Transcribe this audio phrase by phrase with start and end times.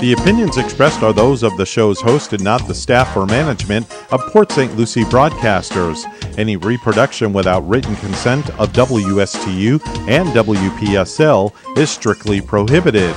[0.00, 3.84] The opinions expressed are those of the show's host and not the staff or management
[4.12, 4.76] of Port St.
[4.76, 6.04] Lucie broadcasters.
[6.38, 13.12] Any reproduction without written consent of WSTU and WPSL is strictly prohibited.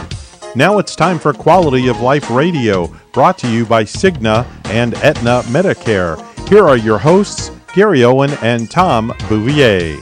[0.55, 5.43] Now it's time for Quality of Life Radio, brought to you by Cigna and Aetna
[5.49, 6.17] Medicare.
[6.49, 9.99] Here are your hosts, Gary Owen and Tom Bouvier.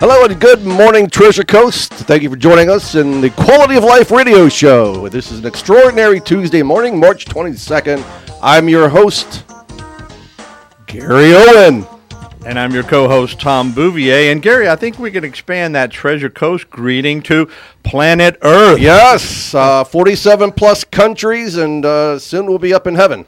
[0.00, 1.92] Hello and good morning, Treasure Coast.
[1.92, 5.10] Thank you for joining us in the Quality of Life radio show.
[5.10, 8.02] This is an extraordinary Tuesday morning, March 22nd.
[8.42, 9.44] I'm your host,
[10.86, 11.86] Gary Owen.
[12.46, 14.32] And I'm your co host, Tom Bouvier.
[14.32, 17.50] And Gary, I think we can expand that Treasure Coast greeting to
[17.82, 18.80] planet Earth.
[18.80, 23.26] Yes, uh, 47 plus countries, and uh, soon we'll be up in heaven.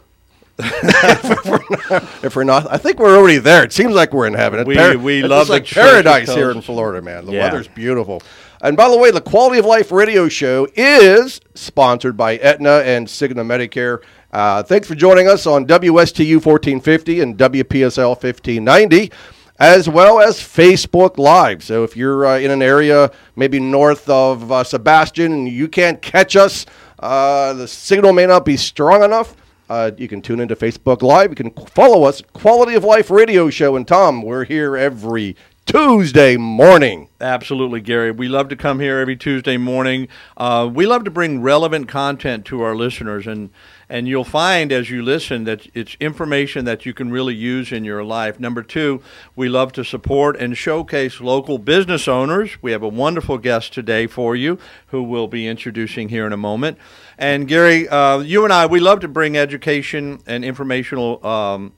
[0.59, 3.65] If, we're not, if, we're not, I think we're already there.
[3.65, 4.66] It seems like we're in heaven.
[4.66, 7.27] We, Par- we love like paradise here in Florida, man.
[7.27, 7.45] The yeah.
[7.45, 8.23] weather's beautiful.
[8.60, 13.07] And by the way, the Quality of Life radio show is sponsored by Aetna and
[13.07, 14.02] Cigna Medicare.
[14.30, 19.10] Uh, thanks for joining us on WSTU 1450 and WPSL 1590
[19.59, 21.63] as well as Facebook Live.
[21.63, 26.02] So if you're uh, in an area maybe north of uh, Sebastian and you can't
[26.02, 26.66] catch us,
[26.98, 29.37] uh, the signal may not be strong enough.
[29.73, 31.30] Uh, you can tune into Facebook Live.
[31.30, 33.74] You can follow us, Quality of Life Radio Show.
[33.74, 37.09] And Tom, we're here every Tuesday morning.
[37.23, 38.10] Absolutely, Gary.
[38.10, 40.09] We love to come here every Tuesday morning.
[40.37, 43.48] Uh, we love to bring relevant content to our listeners, and
[43.93, 47.85] and you'll find as you listen that it's information that you can really use in
[47.85, 48.40] your life.
[48.40, 49.02] Number two,
[49.37, 52.57] we love to support and showcase local business owners.
[52.63, 56.38] We have a wonderful guest today for you who we'll be introducing here in a
[56.38, 56.79] moment.
[57.18, 61.24] And Gary, uh, you and I, we love to bring education and informational.
[61.24, 61.73] Um,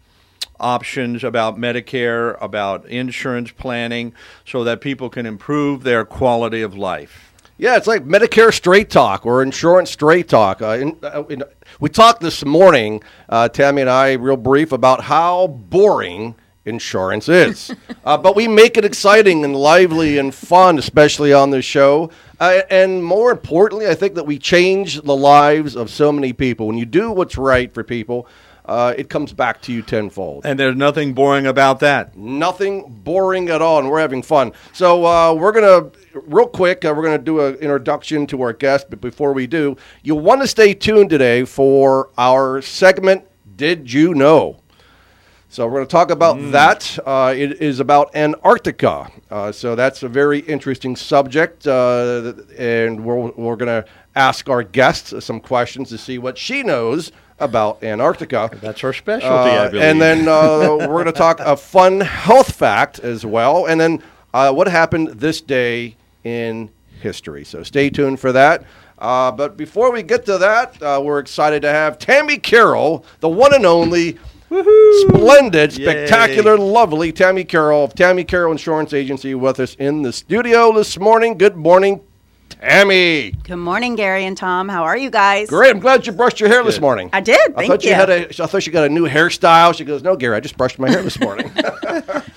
[0.60, 4.14] options about Medicare, about insurance planning,
[4.46, 7.33] so that people can improve their quality of life.
[7.56, 10.60] Yeah, it's like Medicare Straight Talk or Insurance Straight Talk.
[10.60, 11.44] Uh, in, uh, in,
[11.78, 17.72] we talked this morning, uh, Tami and I, real brief, about how boring insurance is.
[18.04, 22.10] Uh, but we make it exciting and lively and fun, especially on this show.
[22.38, 26.66] Uh, and more importantly, I think that we change the lives of so many people.
[26.66, 28.28] When you do what's right for people,
[28.64, 30.46] uh, it comes back to you tenfold.
[30.46, 32.16] And there's nothing boring about that.
[32.16, 34.52] Nothing boring at all, and we're having fun.
[34.72, 36.84] So uh, we're gonna real quick.
[36.84, 40.40] Uh, we're gonna do an introduction to our guest, but before we do, you want
[40.40, 43.24] to stay tuned today for our segment.
[43.56, 44.60] Did you know?
[45.54, 46.50] So we're going to talk about mm.
[46.50, 46.98] that.
[47.06, 49.08] Uh, it is about Antarctica.
[49.30, 54.64] Uh, so that's a very interesting subject, uh, and we're, we're going to ask our
[54.64, 58.50] guest some questions to see what she knows about Antarctica.
[58.60, 62.98] That's our specialty, uh, And then uh, we're going to talk a fun health fact
[63.00, 64.02] as well, and then
[64.32, 67.44] uh, what happened this day in history.
[67.44, 68.64] So stay tuned for that.
[68.98, 73.28] Uh, but before we get to that, uh, we're excited to have Tami Karol, the
[73.28, 74.18] one and only.
[75.08, 76.62] Splendid, spectacular, Yay.
[76.62, 81.36] lovely Tami Karol of Tami Karol Insurance Agency with us in the studio this morning.
[81.36, 82.02] Good morning,
[82.62, 83.42] Tami.
[83.44, 84.68] Good morning, Gary and Tom.
[84.68, 85.48] How are you guys?
[85.48, 85.70] Great.
[85.70, 86.68] I'm glad you brushed your hair Good.
[86.68, 87.10] this morning.
[87.12, 87.54] I did.
[87.56, 87.90] I thought you.
[87.90, 87.94] you.
[87.94, 88.28] had a.
[88.42, 89.74] I thought you got a new hairstyle.
[89.74, 91.50] She goes, "No, Gary, I just brushed my hair this morning."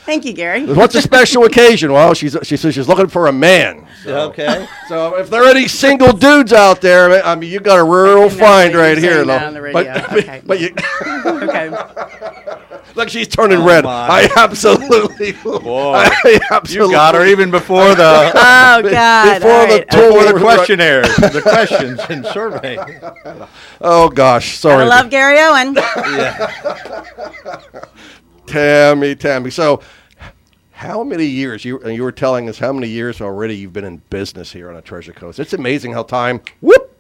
[0.06, 0.66] Thank you, Gary.
[0.66, 1.92] What's a special occasion?
[1.92, 3.88] Well, she's she says she's looking for a man.
[4.04, 4.68] So, okay.
[4.88, 8.30] So if there are any single dudes out there, I mean, you've got a real
[8.30, 9.26] find right here.
[9.26, 9.72] Though.
[9.74, 10.42] But, okay.
[10.46, 10.74] but you.
[11.26, 11.70] okay.
[12.98, 13.84] Look, she's turning oh red.
[13.84, 14.08] My.
[14.10, 15.34] I absolutely.
[15.34, 16.88] Boy, I absolutely.
[16.88, 18.32] You got her even before the.
[18.36, 19.40] oh God!
[19.40, 19.88] Before right.
[19.88, 22.80] the before the questionnaires, the questions and survey.
[23.82, 24.86] Oh gosh, sorry.
[24.86, 25.76] I love Gary Owen.
[25.96, 26.48] yeah.
[28.48, 29.54] Tami, Tami.
[29.54, 29.84] So,
[30.72, 33.98] how many years you you were telling us how many years already you've been in
[34.10, 35.40] business here on a Treasure Coast?
[35.40, 36.97] It's amazing how time whoop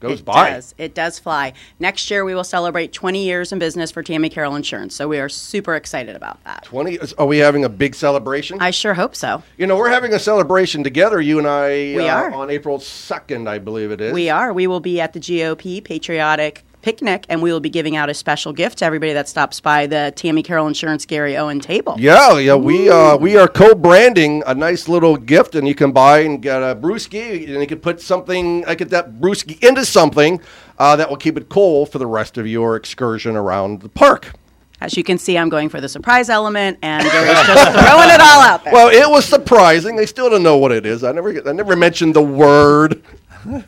[0.00, 0.50] goes it by.
[0.50, 0.74] Does.
[0.78, 1.52] It does fly.
[1.78, 4.94] Next year we will celebrate 20 years in business for Tami Karol Insurance.
[4.94, 6.64] So we are super excited about that.
[6.64, 8.58] 20 are we having a big celebration?
[8.60, 9.42] I sure hope so.
[9.56, 12.32] You know, we're having a celebration together you and I we uh, are.
[12.32, 14.12] on April 2nd, I believe it is.
[14.12, 14.52] We are.
[14.52, 18.14] We will be at the GOP Patriotic picnic, and we will be giving out a
[18.14, 21.96] special gift to everybody that stops by the Tami Karol Insurance Gary Owen table.
[21.98, 26.20] Yeah, yeah, we uh, we are co-branding a nice little gift, and you can buy
[26.20, 30.40] and get a brewski, and you can put something, I get that brewski into something
[30.78, 34.32] uh, that will keep it cool for the rest of your excursion around the park.
[34.80, 38.20] As you can see, I'm going for the surprise element, and Gary's just throwing it
[38.20, 38.72] all out there.
[38.72, 39.94] Well, it was surprising.
[39.94, 41.04] They still don't know what it is.
[41.04, 43.02] I never, I never mentioned the word.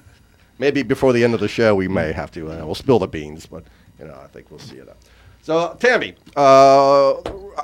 [0.62, 2.48] maybe before the end of the show, we may have to.
[2.48, 3.64] Uh, we'll spill the beans, but
[3.98, 4.88] you know, I think we'll see it.
[4.88, 4.96] Up.
[5.42, 7.14] So, Tami, uh,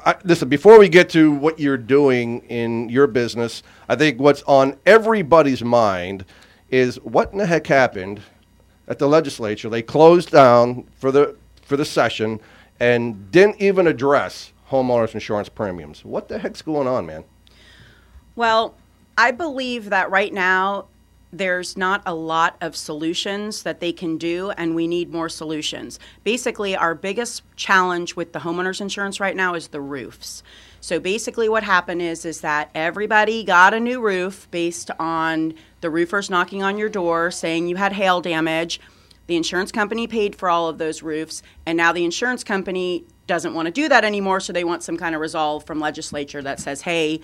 [0.05, 0.49] I, listen.
[0.49, 5.63] Before we get to what you're doing in your business, I think what's on everybody's
[5.63, 6.25] mind
[6.71, 8.21] is what in the heck happened
[8.89, 9.69] at the legislature.
[9.69, 12.41] They closed down for the for the session
[12.81, 16.05] and didn't even address homeowners insurance premiums.
[16.05, 17.23] What the heck's going on, man?
[18.35, 18.75] Well,
[19.17, 20.87] I believe that right now
[21.33, 25.99] there's not a lot of solutions that they can do, and we need more solutions.
[26.25, 30.43] Basically, our biggest challenge with the homeowners insurance right now is the roofs.
[30.81, 35.91] So basically, what happened is is that everybody got a new roof based on the
[35.91, 38.81] roofers knocking on your door saying you had hail damage.
[39.27, 43.53] The insurance company paid for all of those roofs, and now the insurance company doesn't
[43.53, 46.59] want to do that anymore, so they want some kind of resolve from legislature that
[46.61, 47.21] says, hey,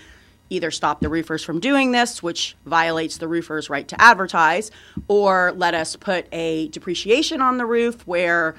[0.54, 4.70] either stop the roofers from doing this, which violates the roofer's right to advertise,
[5.08, 8.54] or let us put a depreciation on the roof where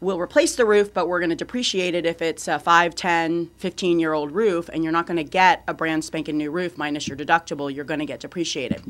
[0.00, 3.50] we'll replace the roof, but we're going to depreciate it if it's a 5, 10,
[3.56, 6.76] 15 year old roof, and you're not going to get a brand spanking new roof
[6.78, 7.74] minus your deductible.
[7.74, 8.82] You're going to get depreciated.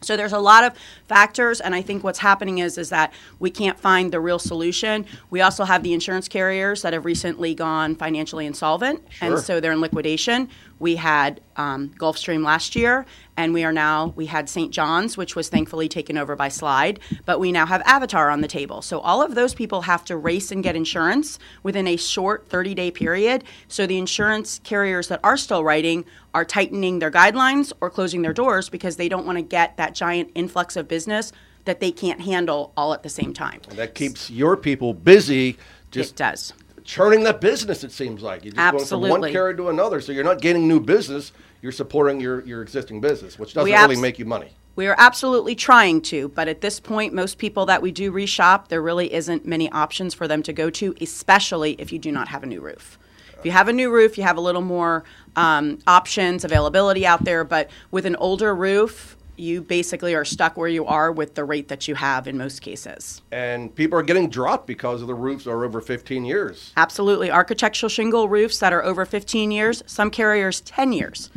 [0.00, 0.74] So there's a lot of
[1.08, 5.04] factors, and I think what's happening is is that we can't find the real solution.
[5.30, 9.34] We also have the insurance carriers that have recently gone financially insolvent, Sure.
[9.34, 10.50] and so they're in liquidation.
[10.78, 13.04] We had um, Gulfstream last year,
[13.36, 14.72] and we are now we had St.
[14.72, 18.48] John's, which was thankfully taken over by Slide, but we now have Avatar on the
[18.48, 18.82] table.
[18.82, 22.92] So all of those people have to race and get insurance within a short 30-day
[22.92, 23.44] period.
[23.68, 26.04] So the insurance carriers that are still writing
[26.34, 29.94] are tightening their guidelines or closing their doors because they don't want to get that
[29.94, 31.32] giant influx of business
[31.64, 33.60] that they can't handle all at the same time.
[33.68, 35.56] And that keeps your people busy It
[35.90, 36.52] just does.
[36.88, 38.44] Churning that business, it seems like.
[38.44, 40.00] You're just going from one carrier to another.
[40.00, 43.76] So you're not gaining new business, you're supporting your, your existing business, which doesn't We
[43.76, 44.52] really make you money.
[44.74, 48.68] We are absolutely trying to, but at this point, most people that we do reshop,
[48.68, 52.28] there really isn't many options for them to go to, especially if you do not
[52.28, 52.98] have a new roof.
[53.38, 55.04] If you have a new roof, you have a little more
[55.36, 60.68] um, options, availability out there, but with an older roof, you basically are stuck where
[60.68, 63.22] you are with the rate that you have in most cases.
[63.30, 66.72] And people are getting dropped because of the roofs are over 15 years.
[66.76, 67.30] Absolutely.
[67.30, 71.30] Architectural shingle roofs that are over 15 years, some carriers 10 years,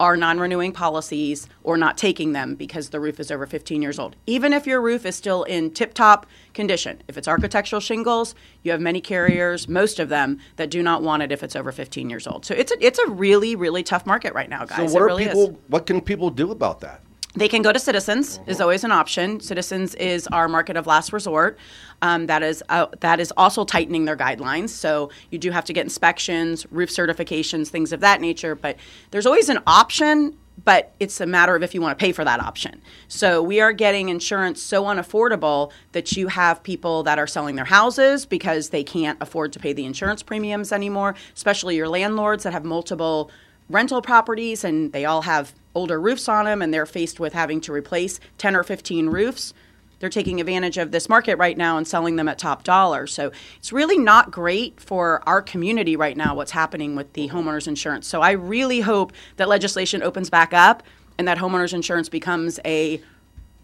[0.00, 3.98] are non renewing policies or not taking them because the roof is over 15 years
[3.98, 4.16] old.
[4.26, 8.70] Even if your roof is still in tip top condition, if it's architectural shingles, you
[8.70, 12.08] have many carriers, most of them, that do not want it if it's over 15
[12.10, 12.44] years old.
[12.44, 14.92] So it's a, it's a really, really tough market right now, guys.
[14.92, 15.50] So what are really people?
[15.50, 15.56] is.
[15.68, 17.02] What can people do about that?
[17.34, 19.40] They can go to Citizens is always an option.
[19.40, 21.58] Citizens is our market of last resort.
[22.00, 24.70] Um, that is uh, that is also tightening their guidelines.
[24.70, 28.54] So you do have to get inspections, roof certifications, things of that nature.
[28.54, 28.76] But
[29.10, 30.36] there's always an option.
[30.64, 32.82] But it's a matter of if you want to pay for that option.
[33.06, 37.64] So we are getting insurance so unaffordable that you have people that are selling their
[37.64, 41.14] houses because they can't afford to pay the insurance premiums anymore.
[41.36, 43.30] Especially your landlords that have multiple
[43.70, 47.60] rental properties and they all have older roofs on them and they're faced with having
[47.62, 49.54] to replace 10 or 15 roofs.
[50.00, 53.30] They're taking advantage of this market right now and selling them at top dollar so
[53.56, 58.08] it's really not great for our community right now what's happening with the homeowners insurance.
[58.08, 60.82] So i really hope that legislation opens back up
[61.16, 63.00] and that homeowners insurance becomes a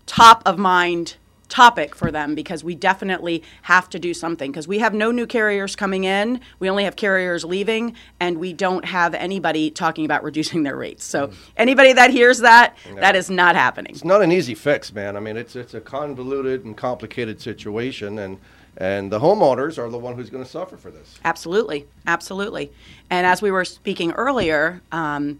[0.06, 1.16] top of mind
[1.54, 4.50] topic for them because we definitely have to do something.
[4.50, 6.40] Because we have no new carriers coming in.
[6.58, 11.04] We only have carriers leaving and we don't have anybody talking about reducing their rates.
[11.04, 13.92] So anybody that hears that that is not happening.
[13.92, 15.16] It's not an easy fix, man.
[15.16, 18.38] I mean, it's it's a convoluted and complicated situation, and
[18.76, 21.20] and the homeowners are the one who's going to suffer for this.
[21.24, 22.72] Absolutely, absolutely.
[23.10, 25.38] And as we were speaking earlier, um,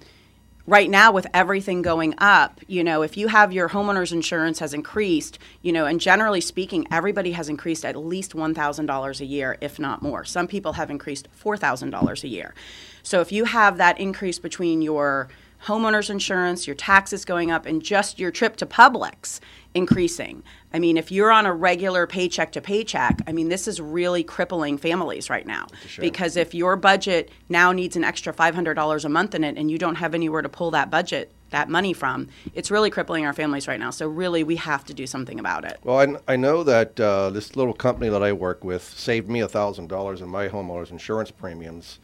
[0.67, 4.73] right now with everything going up, you know, if you have your homeowner's insurance has
[4.73, 9.27] increased, you know, and generally speaking, everybody has increased at least one thousand dollars a
[9.27, 10.25] year, if not more.
[10.25, 12.55] Some people have increased four thousand dollars a year.
[13.03, 15.29] So if you have that increase between your
[15.65, 19.41] homeowners insurance, your taxes going up, and just your trip to Publix
[19.75, 20.43] increasing.
[20.73, 24.23] I mean, if you're on a regular paycheck to paycheck, I mean, this is really
[24.23, 25.67] crippling families right now.
[26.01, 29.79] Because if your budget now needs an extra $500 a month in it and you
[29.79, 33.67] don't have anywhere to pull that budget, that money from, it's really crippling our families
[33.69, 33.91] right now.
[33.91, 35.79] So, really, we have to do something about it.
[35.85, 39.45] Well, I, I know that uh, this little company that I work with saved me
[39.47, 42.01] thousand dollars in my homeowners insurance premiums.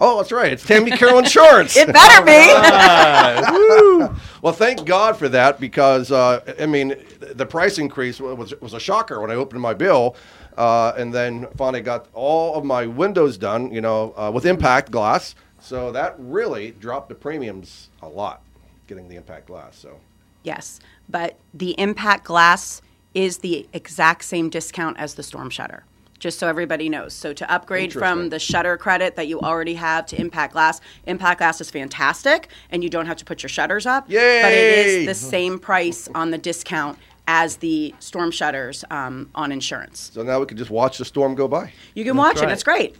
[0.00, 0.52] Oh, that's right.
[0.52, 1.76] It's Tami Karol Insurance.
[1.76, 4.18] It better be.
[4.42, 8.80] Well, thank God for that because uh, I mean the price increase was was a
[8.80, 10.16] shocker when I opened my bill,
[10.58, 14.90] uh, and then finally got all of my windows done, you know, uh, with impact
[14.90, 15.36] glass.
[15.60, 18.42] So that really dropped the premiums a lot,
[18.88, 19.76] getting the impact glass.
[19.76, 20.00] So
[20.42, 22.82] Yes, but the impact glass
[23.14, 25.84] is the exact same discount as the storm shutter.
[26.22, 27.14] Just so everybody knows.
[27.14, 31.38] So to upgrade from the shutter credit that you already have to impact glass, impact
[31.38, 34.06] glass is fantastic and you don't have to put your shutters up.
[34.06, 39.50] But it is the same price on the discount as the storm shutters um, on
[39.50, 40.12] insurance.
[40.14, 41.72] So now we can just watch the storm go by.
[41.96, 42.48] You can watch it.
[42.50, 42.94] It's great.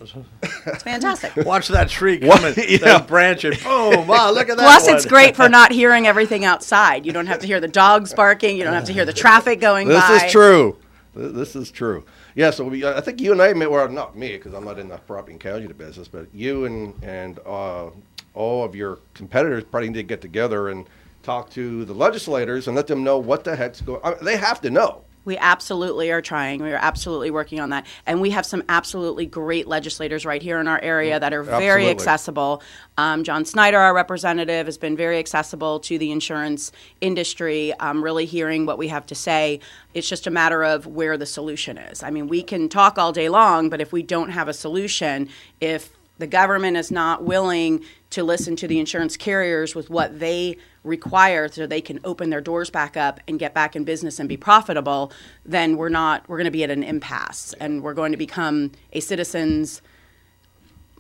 [0.67, 1.37] It's fantastic.
[1.47, 2.41] Watch that tree What?
[2.41, 2.79] coming, Yeah.
[2.79, 4.09] that branch, and boom!
[4.09, 4.63] Wow, look at that.
[4.65, 4.97] Plus, one.
[4.97, 7.07] it's great for not hearing everything outside.
[7.07, 8.57] You don't have to hear the dogs barking.
[8.57, 10.25] You don't have to hear the traffic going This by.
[10.27, 10.77] is true.
[11.15, 12.05] This is true.
[12.35, 14.79] Yeah, so we, I think you and I, may, well, not me, because I'm not
[14.79, 17.91] in the property and casualty business, but you and and uh,
[18.35, 20.87] all of your competitors probably need to get together and
[21.23, 24.01] talk to the legislators and let them know what the heck's going.
[24.03, 25.05] Mean, they have to know.
[25.25, 26.63] We absolutely are trying.
[26.63, 27.87] We are absolutely working on that.
[28.07, 31.89] And we have some absolutely great legislators right here in our area that are very
[31.89, 32.63] accessible.
[32.99, 38.27] Um, John Snyder, our representative, has been very accessible to the insurance industry, um, really
[38.27, 39.61] hearing what we have to say.
[39.95, 42.03] It's just a matter of where the solution is.
[42.03, 45.29] I mean, we can talk all day long, but if we don't have a solution,
[45.61, 50.57] if the government is not willing to listen to the insurance carriers with what they
[50.85, 54.29] require so they can open their doors back up and get back in business and
[54.29, 55.11] be profitable,
[55.45, 57.55] then we're not we're going to be at an impasse.
[57.55, 59.83] And we're going to become a citizens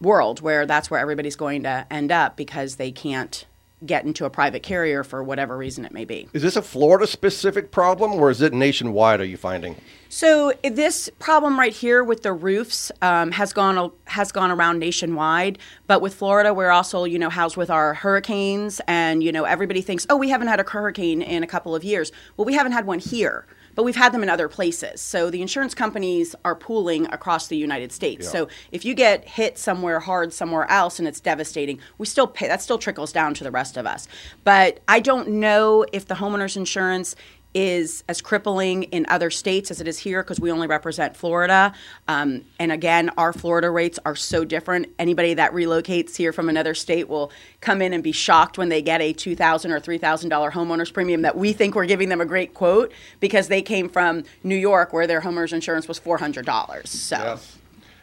[0.00, 3.46] world where that's where everybody's going to end up because they can't
[3.86, 6.28] get into a private carrier for whatever reason it may be.
[6.32, 9.20] Is this a Florida specific problem or is it nationwide?
[9.20, 9.76] Are you finding?
[10.08, 15.58] So this problem right here with the roofs um, has gone has gone around nationwide,
[15.86, 19.80] but with Florida, we're also you know housed with our hurricanes, and you know everybody
[19.80, 22.12] thinks, oh, we haven't had a hurricane in a couple of years.
[22.36, 23.46] Well, we haven't had one here.
[23.74, 25.00] But we've had them in other places.
[25.00, 28.30] So the insurance companies are pooling across the United States.
[28.30, 32.48] So if you get hit somewhere hard somewhere else and it's devastating, we still pay.
[32.48, 34.08] That still trickles down to the rest of us.
[34.44, 37.16] But I don't know if the homeowners insurance
[37.54, 41.72] is as crippling in other states as it is here because we only represent Florida.
[42.08, 44.88] Um, and again, our Florida rates are so different.
[44.98, 47.30] Anybody that relocates here from another state will
[47.60, 50.50] come in and be shocked when they get a two thousand or three thousand dollar
[50.50, 54.24] homeowners premium that we think we're giving them a great quote because they came from
[54.42, 56.90] New York where their homeowners insurance was four hundred dollars.
[56.90, 57.16] So.
[57.16, 57.58] Yes.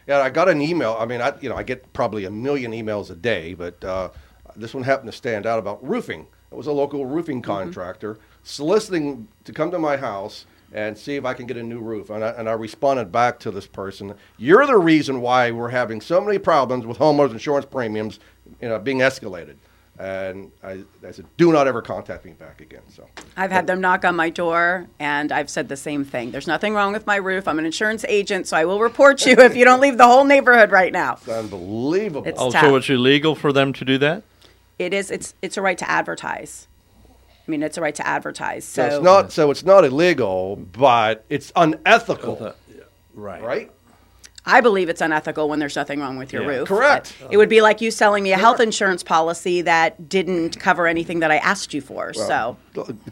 [0.06, 0.96] Yeah, I got an email.
[0.98, 4.08] I mean, I you know I get probably a million emails a day, but uh,
[4.56, 6.26] this one happened to stand out about roofing.
[6.50, 11.24] It was a local roofing contractor soliciting to come to my house and see if
[11.24, 12.10] I can get a new roof.
[12.10, 16.00] And I, and I responded back to this person, "You're the reason why we're having
[16.00, 18.20] so many problems with homeowners insurance premiums,
[18.60, 19.56] you know, being escalated."
[19.98, 23.06] And I, I said, "Do not ever contact me back again." So
[23.36, 26.30] I've had them knock on my door, and I've said the same thing.
[26.30, 27.46] There's nothing wrong with my roof.
[27.48, 30.24] I'm an insurance agent, so I will report you if you don't leave the whole
[30.24, 31.14] neighborhood right now.
[31.14, 32.26] it's unbelievable.
[32.26, 32.62] It's- Oh, tough.
[32.62, 34.22] so it's illegal for them to do that?
[34.78, 35.10] It is.
[35.10, 35.34] It's.
[35.42, 36.66] It's a right to advertise.
[37.50, 38.64] I mean, it's a right to advertise.
[38.64, 42.54] so So, it's not so it's not illegal, but it's unethical,
[43.12, 43.42] Right.
[43.42, 43.70] right?
[44.46, 46.48] I believe it's unethical when there's nothing wrong with your Yeah.
[46.58, 46.68] roof.
[46.68, 47.14] Correct.
[47.20, 50.86] But It would be like you selling me a health insurance policy that didn't cover
[50.86, 52.12] anything that I asked you for.
[52.14, 52.56] so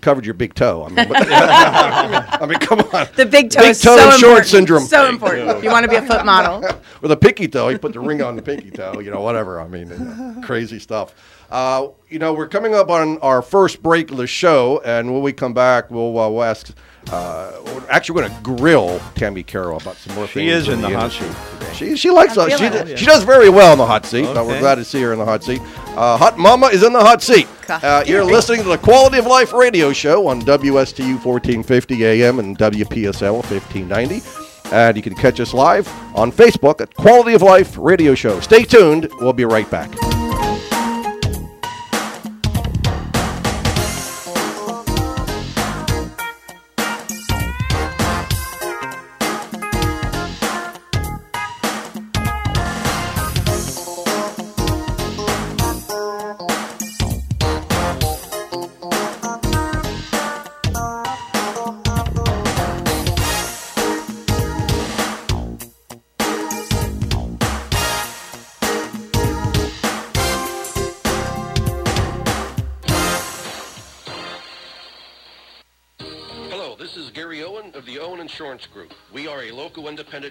[0.00, 0.84] covered your big toe.
[0.84, 3.08] I mean, but- I mean, come on.
[3.16, 4.46] the big toe Big is toe so insurance important.
[4.46, 4.84] syndrome.
[4.84, 5.62] So important.
[5.64, 6.64] You want to be a foot model.
[7.02, 9.00] With a pinky toe, you put the ring on the pinky toe.
[9.00, 9.60] You know, whatever.
[9.60, 11.14] I mean, uh, crazy stuff.
[11.50, 15.22] Uh, you know, we're coming up on our first break of the show, and when
[15.22, 16.70] we come back, we'll, uh, we'll ask.
[17.10, 20.44] Uh, we're- actually, we're going to grill Tami Karol about some more things.
[20.44, 21.28] She is in the hot industry.
[21.28, 21.72] seat today.
[21.74, 22.50] She, she likes us.
[22.52, 22.98] She, feeling d- it.
[22.98, 25.18] she does very well in the hot seat, but we're glad to see her in
[25.18, 25.60] the hot seat.
[25.96, 27.48] Uh, hot Mama is in the hot seat.
[27.68, 32.56] Uh, you're listening to the Quality of Life radio show on WSTU 1450 AM and
[32.58, 34.22] WPSL 1590.
[34.70, 38.38] And you can catch us live on Facebook at Quality of Life Radio Show.
[38.40, 39.08] Stay tuned.
[39.20, 39.90] We'll be right back.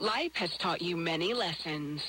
[0.00, 2.02] Life has taught you many lessons.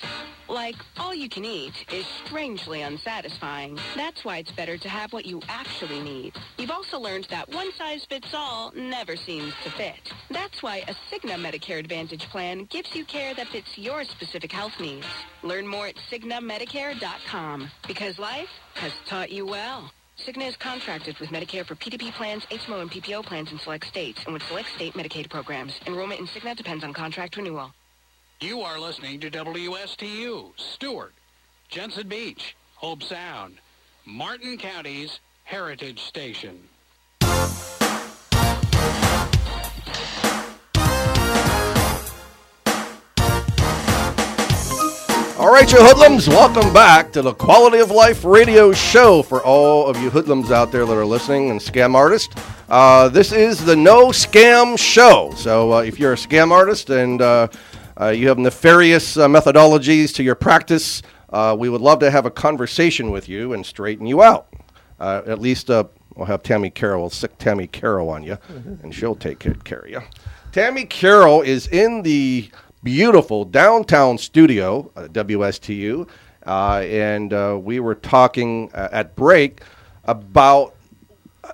[0.49, 3.77] Like, all you can eat is strangely unsatisfying.
[3.95, 6.33] That's why it's better to have what you actually need.
[6.57, 10.11] You've also learned that one size fits all never seems to fit.
[10.31, 14.79] That's why a Cigna Medicare Advantage plan gives you care that fits your specific health
[14.79, 15.07] needs.
[15.43, 19.91] Learn more at CignaMedicare.com because life has taught you well.
[20.17, 24.21] Cigna is contracted with Medicare for PDP plans, HMO, and PPO plans in select states
[24.25, 25.79] and with select state Medicaid programs.
[25.85, 27.73] Enrollment in Cigna depends on contract renewal.
[28.39, 31.13] You are listening to WSTU, Stuart,
[31.69, 33.57] Jensen Beach, Hobe Sound,
[34.05, 36.59] Martin County's Heritage Station.
[45.55, 49.95] Right, you hoodlums, welcome back to the Quality of Life radio show for all of
[50.01, 52.35] you hoodlums out there that are listening and scam artists.
[52.67, 55.31] Uh, this is the No Scam Show.
[55.37, 57.47] So uh, if you're a scam artist and uh,
[57.95, 61.01] uh, you have nefarious uh, methodologies to your practice.
[61.29, 64.49] Uh, we would love to have a conversation with you and straighten you out.
[64.99, 68.37] At least we'll have Tami Karol, we'll sick Tami Karol on you,
[68.83, 70.01] and she'll take care of you.
[70.51, 72.49] Tami Karol is in the
[72.85, 76.07] beautiful downtown studio uh, at WSTU,
[76.45, 79.63] uh, and uh, we were talking at break
[80.05, 80.75] about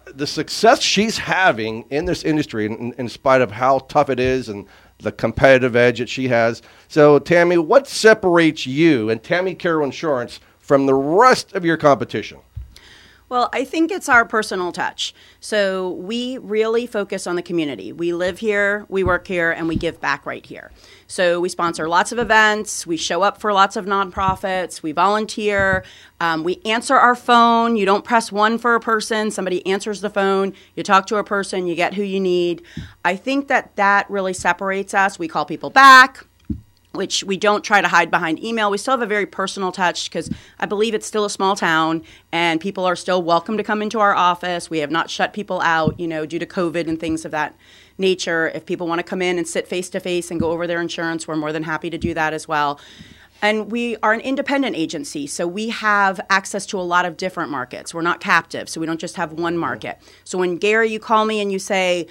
[0.06, 4.50] the success she's having in this industry, in, in, spite of how tough it is
[4.50, 4.68] and
[5.00, 6.62] the competitive edge that she has.
[6.90, 12.40] So, Tami, what separates you and Tami Karol Insurance from the rest of your competition?
[13.32, 15.16] Well, I think it's our personal touch.
[15.40, 17.94] So we really focus on the community.
[17.94, 20.70] We live here, we work here, and we give back right here.
[21.12, 25.84] So we sponsor lots of events, we show up for lots of nonprofits, we volunteer,
[26.22, 27.76] um, we answer our phone.
[27.76, 31.24] You don't press one for a person, somebody answers the phone, you talk to a
[31.26, 32.64] person, you get who you need.
[33.04, 35.20] I think that that really separates us.
[35.20, 36.26] We call people back
[36.94, 38.70] which we don't try to hide behind email.
[38.70, 40.30] We still have a very personal touch because
[40.60, 44.00] I believe it's still a small town and people are still welcome to come into
[44.00, 44.70] our office.
[44.70, 47.56] We have not shut people out, you know, due to COVID and things of that
[47.98, 48.50] nature.
[48.50, 50.82] If people want to come in and sit face to face and go over their
[50.82, 52.80] insurance, we're more than happy to do that as well.
[53.44, 57.50] And we are an independent agency, so we have access to a lot of different
[57.50, 57.92] markets.
[57.92, 59.98] We're not captive, so we don't just have one market.
[60.26, 62.06] So when Gary, you call me and you say,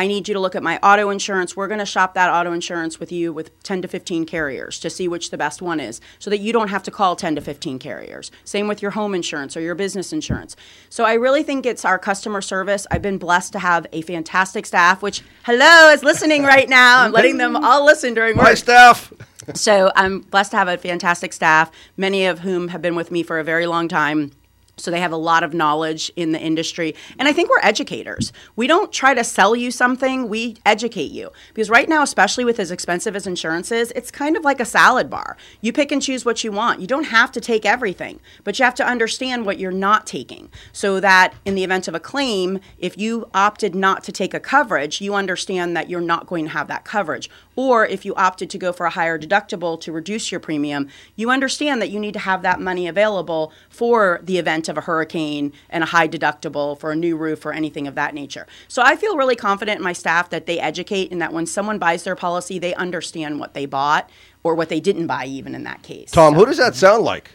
[0.00, 1.54] I need you to look at my auto insurance.
[1.54, 4.88] We're going to shop that auto insurance with you with 10 to 15 carriers to
[4.88, 7.42] see which the best one is so that you don't have to call 10 to
[7.42, 8.30] 15 carriers.
[8.42, 10.56] Same with your home insurance or your business insurance.
[10.88, 12.86] So I really think it's our customer service.
[12.90, 17.02] I've been blessed to have a fantastic staff, which, hello, is listening right now.
[17.02, 18.44] I'm letting them all listen during work.
[18.44, 19.12] My staff.
[19.54, 23.22] so I'm blessed to have a fantastic staff, many of whom have been with me
[23.22, 24.32] for a very long time
[24.80, 26.94] so they have a lot of knowledge in the industry.
[27.18, 28.32] And I think we're educators.
[28.56, 31.30] We don't try to sell you something, we educate you.
[31.54, 34.64] Because right now, especially with as expensive as insurance is, it's kind of like a
[34.64, 35.36] salad bar.
[35.60, 36.80] You pick and choose what you want.
[36.80, 40.50] You don't have to take everything, but you have to understand what you're not taking.
[40.72, 44.40] So that in the event of a claim, if you opted not to take a
[44.40, 47.28] coverage, you understand that you're not going to have that coverage.
[47.56, 51.30] Or if you opted to go for a higher deductible to reduce your premium, you
[51.30, 55.52] understand that you need to have that money available for the event of a hurricane
[55.68, 58.46] and a high deductible for a new roof or anything of that nature.
[58.68, 61.78] So I feel really confident in my staff that they educate and that when someone
[61.78, 64.08] buys their policy, they understand what they bought
[64.42, 66.10] or what they didn't buy, even in that case.
[66.10, 66.38] Tom, so.
[66.38, 67.32] who does that sound like?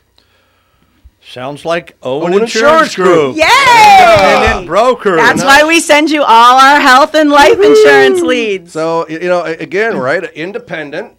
[1.27, 3.37] Sounds like Owen, Owen Insurance, Insurance, Group.
[3.37, 3.45] Yay!
[3.99, 5.15] Independent broker.
[5.15, 8.71] That's why we send you all our health and life insurance leads.
[8.71, 10.23] So, you know, again, right?
[10.23, 11.14] Independent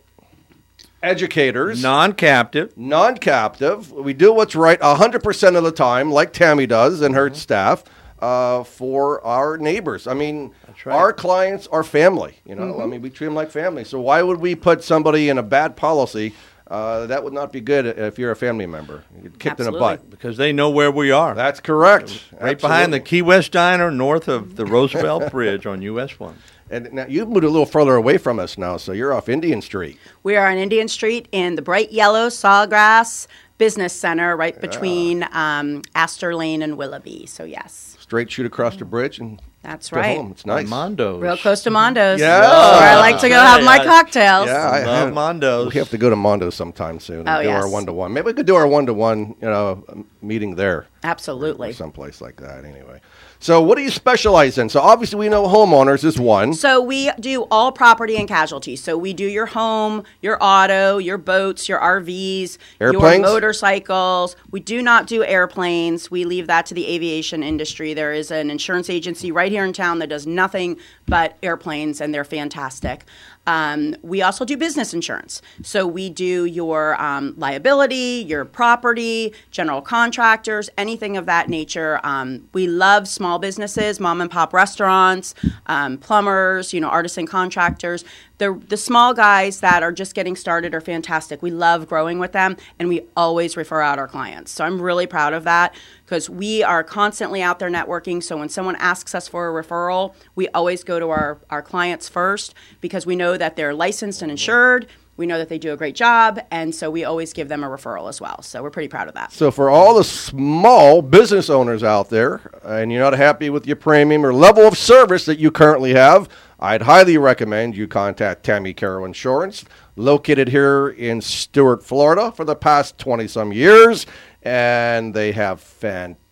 [1.06, 2.76] educators, non captive.
[2.76, 3.92] Non captive.
[3.92, 7.36] We do what's right 100% of the time, like Tami does and her mm-hmm.
[7.36, 7.84] staff,
[8.20, 10.06] uh, for our neighbors.
[10.06, 10.52] I mean,
[10.84, 10.94] right.
[10.94, 12.38] our clients are family.
[12.44, 12.82] You know, mm-hmm.
[12.82, 13.84] I mean, we treat them like family.
[13.84, 16.34] So why would we put somebody in a bad policy?
[16.68, 19.04] Uh, that would not be good if you're a family member.
[19.14, 19.66] You get kicked Absolutely.
[19.66, 20.10] in the butt.
[20.10, 21.32] Because they know where we are.
[21.34, 22.08] That's correct.
[22.08, 22.54] Right Absolutely.
[22.56, 26.36] behind the Key West Diner, north of the Roosevelt Bridge on US 1.
[26.70, 29.62] And now you've moved a little further away from us now, so you're off Indian
[29.62, 29.98] Street.
[30.22, 33.26] We are on Indian Street in the bright yellow Sawgrass
[33.58, 35.58] Business Center, right between yeah.
[35.60, 37.26] um, Astor Lane and Willoughby.
[37.26, 40.16] So yes, straight shoot across the bridge and that's right.
[40.16, 40.30] Home.
[40.30, 40.68] It's nice.
[40.68, 41.20] Mondo's.
[41.20, 42.20] Real close to Mondo's.
[42.20, 42.40] yeah.
[42.40, 44.46] where I like to go have my cocktails.
[44.46, 45.74] Yeah, I love Mondo's.
[45.74, 47.64] We have to go to Mondo's sometime soon and oh, do yes.
[47.64, 48.12] our one to one.
[48.12, 50.86] Maybe we could do our one to one, you know, meeting there.
[51.02, 51.70] Absolutely.
[51.70, 53.00] Or someplace like that, anyway.
[53.46, 54.68] So, what do you specialize in?
[54.68, 56.52] So, obviously, we know homeowners is one.
[56.52, 58.74] So we do all property and casualty.
[58.74, 63.20] So we do your home, your auto, your boats, your RVs, Airplanes?
[63.20, 64.34] your motorcycles.
[64.50, 66.10] We do not do airplanes.
[66.10, 67.94] We leave that to the aviation industry.
[67.94, 72.12] There is an insurance agency right here in town that does nothing but airplanes, and
[72.12, 73.04] they're fantastic.
[73.46, 75.40] Um, we also do business insurance.
[75.62, 82.00] So we do your um, liability, your property, general contractors, anything of that nature.
[82.02, 85.34] Um, we love small businesses, mom and pop restaurants,
[85.66, 88.04] um, plumbers, you know, artisan contractors.
[88.38, 91.42] The, the small guys that are just getting started are fantastic.
[91.42, 94.52] We love growing with them, and we always refer out our clients.
[94.52, 98.22] So I'm really proud of that because we are constantly out there networking.
[98.22, 102.08] So when someone asks us for a referral, we always go to our, our clients
[102.08, 104.86] first because we know that they're licensed and insured.
[105.16, 107.68] We know that they do a great job, and so we always give them a
[107.68, 108.42] referral as well.
[108.42, 109.32] So we're pretty proud of that.
[109.32, 113.76] So, for all the small business owners out there, and you're not happy with your
[113.76, 116.28] premium or level of service that you currently have,
[116.60, 119.64] I'd highly recommend you contact Tami Karol Insurance,
[119.96, 124.06] located here in Stuart, Florida, for the past 20 some years,
[124.42, 126.25] and they have fantastic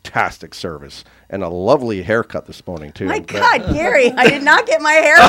[0.53, 3.07] service and a lovely haircut this morning too.
[3.07, 5.29] My God, Gary, I did not get my haircut.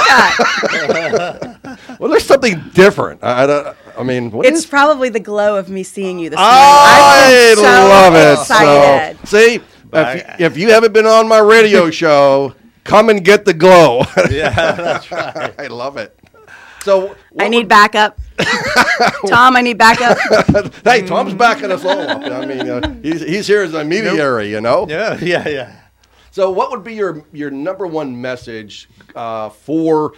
[1.99, 3.23] well, there's something different.
[3.23, 6.37] I, I, I mean, what it's is- probably the glow of me seeing you this
[6.37, 6.53] morning.
[6.53, 8.37] I I'm so love it.
[8.45, 9.55] So, see,
[9.93, 14.03] if, you- if you haven't been on my radio show, come and get the glow.
[14.29, 15.53] Yeah, that's right.
[15.59, 16.17] I love it.
[16.85, 18.19] So I need backup.
[19.27, 20.19] Tom, I need backup.
[20.83, 22.21] hey, Tom's backing us all up.
[22.21, 24.85] I mean, uh, he's, he's here as a mediary, you know.
[24.87, 25.75] Yeah, yeah, yeah.
[26.29, 30.13] So, what would be your your number one message uh, for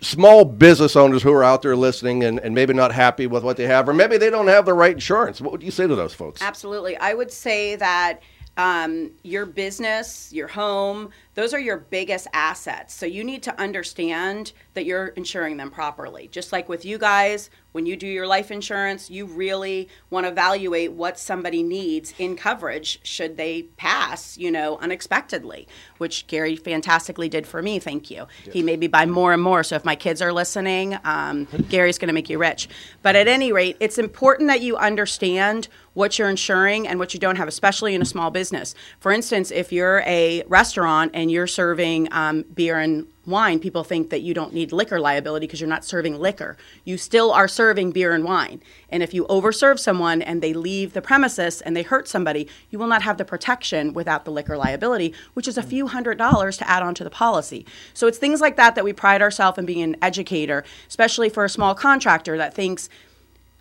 [0.00, 3.58] small business owners who are out there listening and, and maybe not happy with what
[3.58, 5.42] they have, or maybe they don't have the right insurance?
[5.42, 6.40] What would you say to those folks?
[6.40, 6.96] Absolutely.
[6.96, 8.22] I would say that
[8.56, 12.94] um, your business, your home, those are your biggest assets.
[12.94, 16.28] So you need to understand that you're insuring them properly.
[16.28, 20.32] Just like with you guys, when you do your life insurance, you really want to
[20.32, 27.28] evaluate what somebody needs in coverage should they pass, you know, unexpectedly, which Gary fantastically
[27.28, 27.78] did for me.
[27.78, 28.26] Thank you.
[28.50, 29.62] He made me buy more and more.
[29.62, 32.66] So if my kids are listening, um, Gary's going to make you rich.
[33.02, 37.20] But at any rate, it's important that you understand what you're insuring and what you
[37.20, 38.74] don't have, especially in a small business.
[39.00, 44.10] For instance, if you're a restaurant and you're serving um, beer and wine, people think
[44.10, 46.56] that you don't need liquor liability because you're not serving liquor.
[46.84, 48.60] You still are serving beer and wine.
[48.88, 52.78] And if you overserve someone and they leave the premises and they hurt somebody, you
[52.78, 56.56] will not have the protection without the liquor liability, which is a few hundred dollars
[56.58, 57.66] to add on to the policy.
[57.94, 61.44] So it's things like that that we pride ourselves in being an educator, especially for
[61.44, 62.88] a small contractor that thinks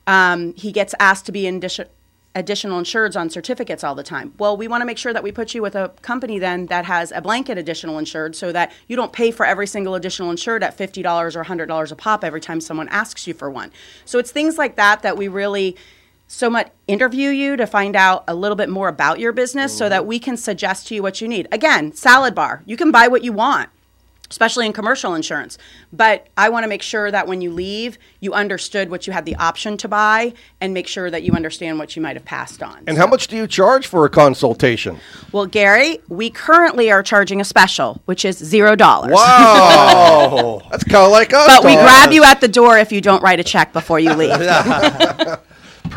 [0.07, 1.59] um, he gets asked to be in
[2.35, 4.33] additional insureds on certificates all the time.
[4.37, 6.85] Well, we want to make sure that we put you with a company then that
[6.85, 10.61] has a blanket additional insured so that you don't pay for every single additional insured
[10.61, 13.71] at $50 or $100 a pop every time someone asks you for one.
[14.03, 15.77] So it's things like that that we really
[16.27, 19.87] so much interview you to find out a little bit more about your business so
[19.89, 20.09] that mm-hmm.
[20.09, 21.47] we can suggest to you what you need.
[21.51, 22.63] Again, salad bar.
[22.65, 23.69] You can buy what you want
[24.35, 25.57] especially in commercial insurance.
[25.93, 29.23] But I want to make sure that when you leave, you understood what you had
[29.23, 32.61] the option to buy and make sure that you understand what you might have passed
[32.61, 32.83] on.
[32.85, 34.99] And how much do you charge for a consultation?
[35.31, 39.13] Well, Gary, we currently are charging a special, which is zero dollars.
[39.13, 41.47] Wow, that's kind of like us.
[41.47, 44.13] But we grab you at the door if you don't write a check before you
[44.15, 44.31] leave.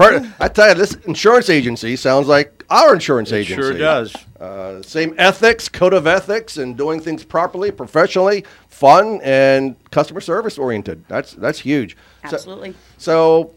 [0.00, 3.60] I tell you, this insurance agency sounds like our insurance agency.
[3.62, 4.14] Sure does.
[4.38, 10.58] Uh, same ethics, code of ethics, and doing things properly, professionally, fun, and customer service
[10.58, 11.04] oriented.
[11.08, 11.96] That's that's huge.
[12.28, 12.74] So- Absolutely.
[12.98, 13.54] So,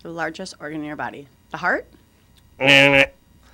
[0.02, 1.30] The largest organ in your body.
[1.52, 1.88] The heart?
[2.58, 3.08] The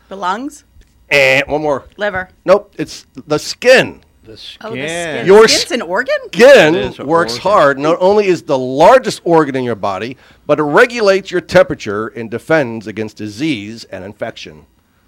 [0.10, 0.64] lungs?
[1.10, 1.86] Eh, One more.
[1.98, 2.30] Liver?
[2.46, 4.02] Nope, it's the skin.
[4.24, 4.58] the skin.
[4.68, 5.26] Oh, the skin.
[5.26, 6.16] Your Skin's an organ?
[6.34, 7.42] Skin It is works organ.
[7.42, 7.80] hard.
[7.80, 12.30] Not only is the largest organ in your body, but it regulates your temperature and
[12.32, 14.66] defends against disease and infection.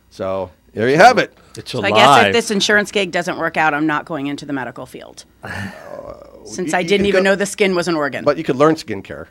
[0.09, 1.35] So there you have it.
[1.57, 1.93] It's So alive.
[1.93, 4.85] I guess if this insurance gig doesn't work out, I'm not going into the medical
[4.85, 5.25] field.
[6.45, 8.23] Since you- I didn't even go- know the skin was an organ.
[8.23, 9.27] But you could learn skincare.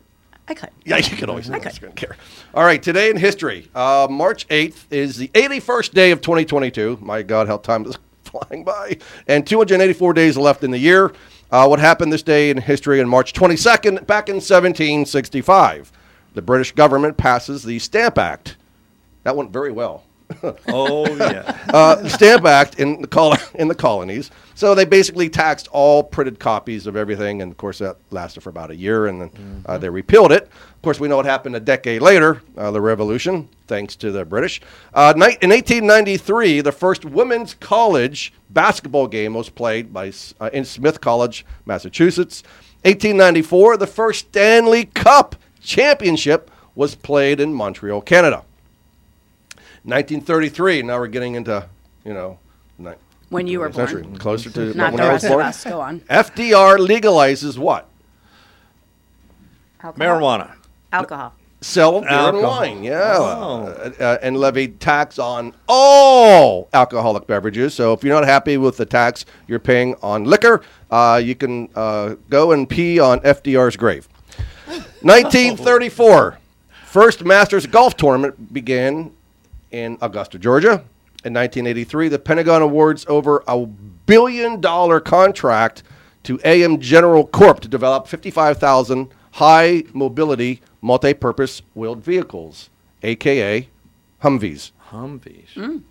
[0.49, 0.71] I could.
[0.85, 1.97] Yeah, you could always learn could.
[1.97, 2.17] care.
[2.55, 6.99] All right, today in history, uh, March 8th is the 81st day of 2022.
[7.01, 8.99] My God, how time is flying by.
[9.27, 11.13] And 284 days left in the year.
[11.51, 15.93] Uh, what happened this day in history on March 22nd, back in 1765?
[16.35, 18.57] The British government passes the Stamp Act.
[19.25, 20.05] That went very well.
[20.69, 21.57] oh yeah.
[21.73, 24.31] uh, Stamp Act in the col- in the colonies.
[24.55, 28.49] So they basically taxed all printed copies of everything, and of course that lasted for
[28.51, 30.45] about a year, and then uh, they repealed it.
[30.45, 34.25] Of course, we know what happened a decade later, uh, the Revolution, thanks to the
[34.25, 34.61] British.
[34.95, 40.49] Uh, ni- in 1893, the first women's college basketball game was played by S- uh,
[40.53, 42.43] in Smith College, Massachusetts.
[42.85, 48.45] 1894, the first Stanley Cup championship was played in Montreal, Canada.
[49.87, 50.83] 1933.
[50.83, 51.65] Now we're getting into,
[52.05, 52.39] you know,
[52.79, 52.91] ni-
[53.31, 54.19] When you were century, born.
[54.19, 55.47] closer to Not when the I was rest of born.
[55.47, 55.65] us.
[55.65, 56.01] Go on.
[56.11, 57.89] FDR legalizes what?
[59.83, 60.21] Alcohol.
[60.21, 60.53] Marijuana.
[60.93, 61.33] Alcohol.
[61.61, 62.51] Sell beer and Alcohol.
[62.61, 63.67] wine, yeah, Oh.
[63.67, 67.73] Uh, uh, and levied tax on all alcoholic beverages.
[67.75, 71.69] So if you're not happy with the tax you're paying on liquor, uh, you can
[71.75, 74.07] uh, go and pee on FDR's grave.
[75.03, 76.39] 1934,
[76.85, 79.13] first Masters golf tournament began
[79.77, 80.83] in Augusta, Georgia.
[81.25, 85.83] In 1983, the Pentagon awards over a billion dollar contract
[86.23, 92.71] to AM General Corp to develop 55,000 high mobility multi purpose wheeled vehicles,
[93.03, 93.69] aka
[94.23, 94.71] Humvees.
[94.91, 95.83] Humvees.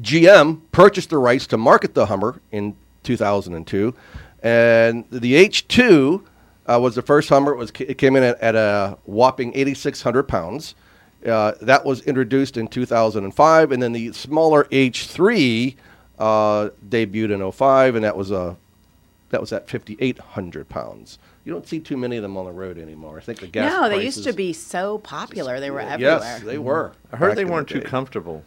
[0.00, 3.94] GM purchased the rights to market the Hummer in 2002,
[4.42, 6.22] and the H2
[6.66, 7.52] uh, was the first Hummer.
[7.52, 10.74] It, was, it came in at, at a whopping 8,600 pounds.
[11.26, 15.76] Uh, that was introduced in 2005, and then the smaller H3
[16.18, 18.56] uh, debuted in 05, and that was a
[19.30, 21.18] that was at 5,800 pounds.
[21.44, 23.16] You don't see too many of them on the road anymore.
[23.18, 23.72] I think the gas.
[23.72, 25.58] no, they used to be so popular.
[25.58, 26.18] They were everywhere.
[26.20, 26.92] Yes, they were.
[27.12, 28.44] I heard they weren't too comfortable.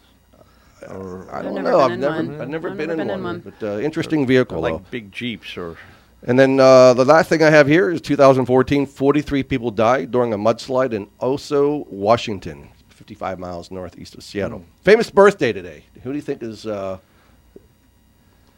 [0.88, 1.88] I I've don't never know.
[1.90, 2.42] been I've never.
[2.42, 3.24] I've never I've been, never in, been in one.
[3.24, 3.54] one.
[3.60, 4.74] But uh, interesting vehicle, though.
[4.76, 5.78] Like big jeeps or.
[6.24, 8.86] And then uh, the last thing I have here is 2014.
[8.86, 14.64] 43 people died during a mudslide in Oso, Washington, 55 miles northeast of Seattle.
[14.84, 15.84] Famous birthday today.
[16.04, 16.98] Who do you think is uh,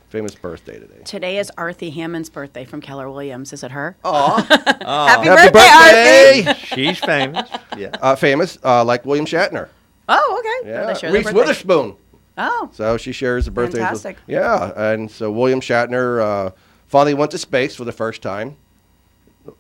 [0.10, 1.02] famous birthday today?
[1.04, 3.52] Today is Arthie Hammond's birthday from Keller Williams.
[3.52, 3.98] Is it her?
[4.06, 6.56] Oh, Happy, happy birthday, Arthie!
[6.76, 7.50] She's famous.
[7.78, 7.90] Yeah.
[8.02, 9.68] uh, famous, uh, like William Shatner.
[10.10, 10.70] Oh, okay.
[10.72, 11.32] Yeah, Well, they Reese.
[11.32, 11.96] Witherspoon.
[12.40, 13.78] Oh, So she shares the birthday.
[13.80, 14.18] Fantastic.
[14.26, 16.52] Yeah, and so William Shatner uh,
[16.88, 18.56] finally went to space for the first time.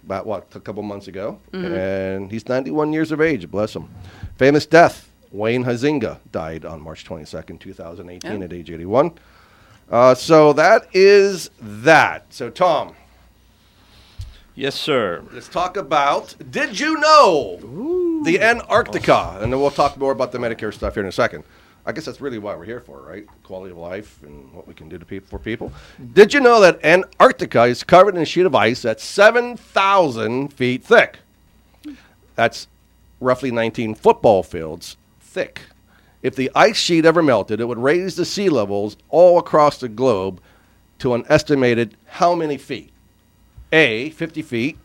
[0.03, 1.73] About what a couple months ago, Mm-hmm.
[1.73, 3.49] and he's 91 years of age.
[3.49, 3.87] Bless him.
[4.35, 8.43] Famous death: Wayne Huizinga died on March 22nd, 2018, Oh.
[8.43, 9.11] at age 81.
[9.89, 12.25] Uh, so that is that.
[12.33, 12.95] So Tom,
[14.55, 15.23] Yes, sir.
[15.31, 16.35] let's talk about.
[16.51, 19.37] Did you know the Antarctica?
[19.39, 21.43] And then we'll talk more about the Medicare stuff here in a second.
[21.87, 23.25] I guess that's really why we're here for, right?
[23.43, 25.71] Quality of life and what we can do to people for people.
[26.11, 30.83] Did you know that Antarctica is covered in a sheet of ice that's 7,000 feet
[30.83, 31.19] thick?
[32.35, 32.67] That's
[33.21, 35.61] roughly 19 football fields thick.
[36.21, 39.87] If the ice sheet ever melted, it would raise the sea levels all across the
[39.87, 40.41] globe
[40.99, 42.91] to an estimated how many feet?
[43.71, 44.77] A, 50 feet,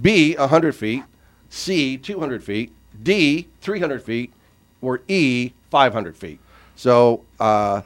[0.00, 1.04] B, 100 feet,
[1.50, 4.32] C, 200 feet, D, 300 feet,
[4.80, 6.40] or E, 500 feet.
[6.76, 7.82] So, uh,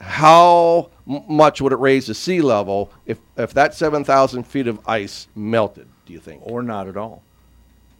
[0.00, 4.80] how much would it raise the sea level if if that seven thousand feet of
[4.88, 5.88] ice melted?
[6.06, 7.22] Do you think, Or not at all.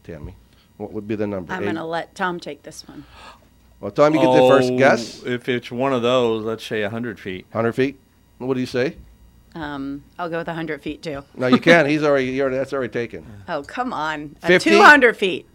[0.05, 0.35] Tami?
[0.79, 1.53] What would be the number?
[1.53, 3.05] I'm going to let Tom take this one.
[3.81, 5.23] Well, Tom, you get the first Oh, guess.
[5.23, 7.47] If it's one of those, let's say 100 feet.
[7.53, 7.99] Hundred feet.
[8.39, 8.97] What do you say?
[9.55, 11.23] Um, I'll go with 100 feet too.
[11.37, 11.87] No, you can't.
[11.87, 12.57] He's already, he already.
[12.57, 13.27] That's already taken.
[13.49, 14.37] Oh, come on.
[14.43, 14.71] Uh, 50?
[14.71, 15.47] 200 feet.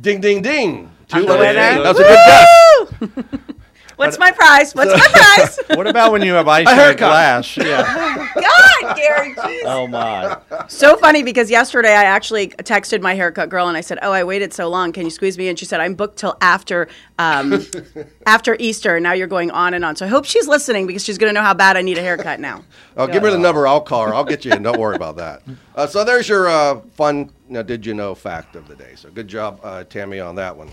[0.00, 0.90] Ding, ding, ding.
[1.08, 1.82] 200 feet.
[1.82, 3.40] That's a good guess.
[3.96, 4.04] Woo!
[4.04, 4.74] What's my prize?
[4.74, 5.58] What's my prize?
[5.76, 6.98] What about when you have ice in a haircut.
[6.98, 7.56] glass?
[7.56, 8.28] Yeah.
[8.34, 9.62] God, Gary, jeez.
[9.64, 10.38] Oh my.
[10.68, 14.24] So funny because yesterday I actually texted my haircut girl and I said, "Oh, I
[14.24, 14.92] waited so long.
[14.92, 17.64] Can you squeeze me?" And she said, "I'm booked till after um,
[18.26, 18.98] after Easter.
[19.00, 21.34] Now you're going on and on." So I hope she's listening because she's going to
[21.34, 22.64] know how bad I need a haircut now.
[22.96, 23.66] Oh, give me the number.
[23.66, 24.14] I'll call her.
[24.14, 24.62] I'll get you in.
[24.62, 25.42] Don't worry about that.
[25.74, 27.30] Uh, so there's your uh, fun.
[27.48, 28.94] Now, did you know fact of the day?
[28.96, 30.70] So good job, uh, Tami, on that one.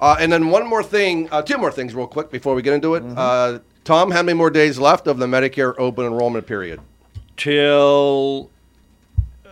[0.00, 2.72] Uh, and then one more thing, uh, two more things, real quick, before we get
[2.72, 3.02] into it.
[3.04, 6.80] Uh, Tom, how many more days left of the Medicare open enrollment period?
[7.36, 8.50] Till
[9.44, 9.48] uh,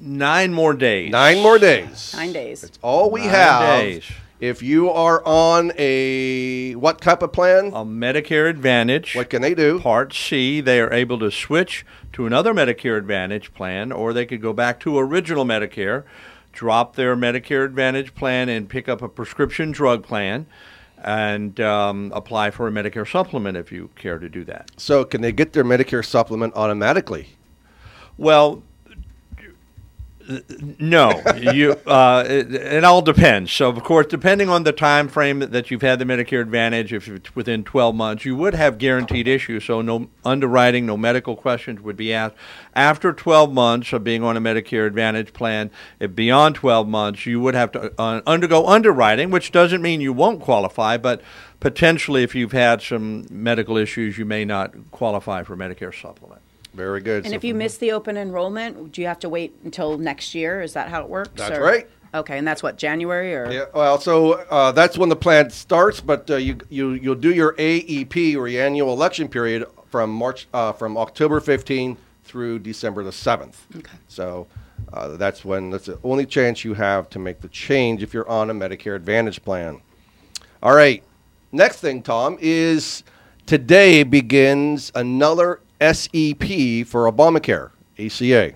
[0.00, 1.10] nine more days.
[1.10, 2.12] Nine more days.
[2.16, 2.60] Nine days.
[2.62, 3.80] That's all we Nine have.
[3.80, 4.04] days.
[4.40, 7.66] If you are on a what type of plan?
[7.74, 9.14] A Medicare Advantage.
[9.14, 9.80] what can they do?
[9.80, 14.40] Part C, they are able to switch to another Medicare Advantage plan, or they could
[14.40, 16.04] go back to original Medicare,
[16.52, 20.46] drop their Medicare Advantage plan, and pick up a prescription drug plan,
[21.02, 24.70] and um, apply for a Medicare supplement if you care to do that.
[24.76, 27.28] So can they get their Medicare supplement automatically?
[28.18, 28.62] Well,
[30.78, 31.72] no, you.
[31.86, 33.50] Uh, it, it all depends.
[33.52, 37.08] So, of course, depending on the time frame that, you've had the Medicare Advantage, if
[37.08, 39.64] it's within 12 months, you would have guaranteed issues.
[39.64, 42.36] So, no underwriting, no medical questions would be asked.
[42.74, 47.40] After 12 months of being on a Medicare Advantage plan, if beyond 12 months, you
[47.40, 51.22] would have to uh, undergo underwriting, which doesn't mean you won't qualify, but
[51.58, 56.40] potentially, if you've had some medical issues, you may not qualify for Medicare supplement.
[56.74, 57.24] Very good.
[57.24, 60.34] And So if you miss the open enrollment, do you have to wait until next
[60.34, 60.62] year?
[60.62, 61.30] Is that how it works?
[61.34, 61.88] That's or- right.
[62.12, 66.00] Okay, and that's what January or Yeah, well, so uh, that's when the plan starts,
[66.00, 70.48] but uh, you you you'll do your AEP or your annual election period from March
[70.52, 73.54] uh, from October 15 through December the 7th.
[73.76, 73.96] Okay.
[74.08, 74.48] So
[74.92, 78.28] uh, that's when that's the only chance you have to make the change if you're
[78.28, 79.80] on a Medicare Advantage plan.
[80.62, 81.04] All right.
[81.52, 83.04] Next thing, Tom, is
[83.46, 88.54] today begins another SEP for Obamacare, ACA.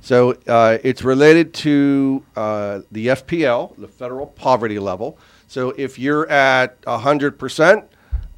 [0.00, 5.16] So uh, it's related to uh, the FPL, the federal poverty level.
[5.46, 7.84] So if you're at 100%,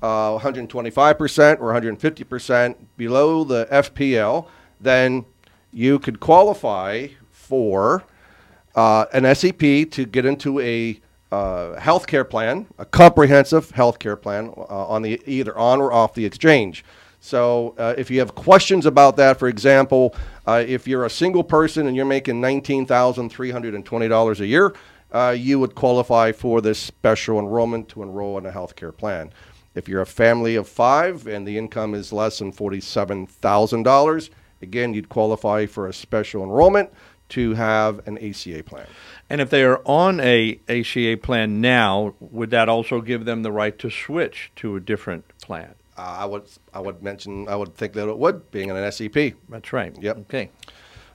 [0.03, 4.47] uh, 125%, or 150% below the FPL,
[4.81, 5.25] then
[5.73, 8.05] you could qualify for
[8.75, 11.01] uh, an SEP to get into a
[11.33, 15.93] uh, health care plan, a comprehensive health care plan uh, on the either on or
[15.93, 16.85] off the exchange.
[17.25, 20.15] So uh, if you have questions about that, for example,
[20.47, 24.75] uh, if you're a single person and you're making $19,320 a year,
[25.11, 29.31] uh, you would qualify for this special enrollment to enroll in a health care plan.
[29.75, 35.09] If you're a family of five and the income is less than $47,000, again, you'd
[35.09, 36.93] qualify for a special enrollment
[37.31, 38.87] to have an ACA plan.
[39.31, 43.51] And if they are on a ACA plan now, would that also give them the
[43.51, 45.75] right to switch to a different plan?
[45.97, 49.35] Uh, I would I would mention I would think that it would being an SEP.
[49.49, 49.95] That's right.
[50.01, 50.19] Yep.
[50.19, 50.51] Okay.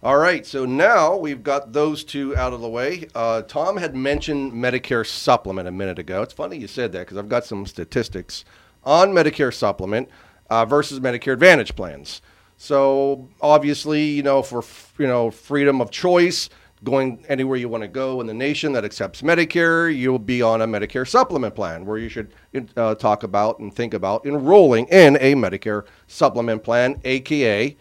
[0.01, 3.09] All right, so now we've got those two out of the way.
[3.13, 6.21] Uh, Tom had mentioned Medicare supplement a minute ago.
[6.21, 8.45] It's funny you said that because I've got some statistics
[8.85, 10.07] on Medicare supplement
[10.49, 12.21] uh, versus Medicare Advantage plans.
[12.55, 16.49] So obviously, you know, for f- you know freedom of choice,
[16.83, 20.61] going anywhere you want to go in the nation that accepts Medicare, you'll be on
[20.61, 22.31] a Medicare supplement plan where you should
[22.77, 27.75] uh, talk about and think about enrolling in a Medicare supplement plan, aka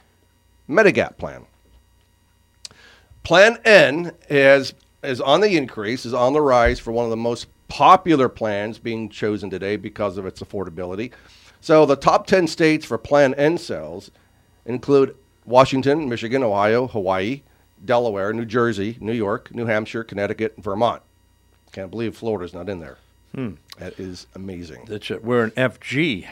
[0.69, 1.47] Medigap plan.
[3.23, 7.17] Plan N is is on the increase, is on the rise for one of the
[7.17, 11.13] most popular plans being chosen today because of its affordability.
[11.61, 14.11] So the top 10 states for Plan N sales
[14.67, 17.43] include Washington, Michigan, Ohio, Hawaii,
[17.85, 21.03] Delaware, New Jersey, New York, New Hampshire, Connecticut, and Vermont.
[21.73, 22.99] Can't believe Florida's not in there.
[23.79, 24.87] That is amazing.
[24.89, 25.23] That's it.
[25.23, 26.27] We're an FG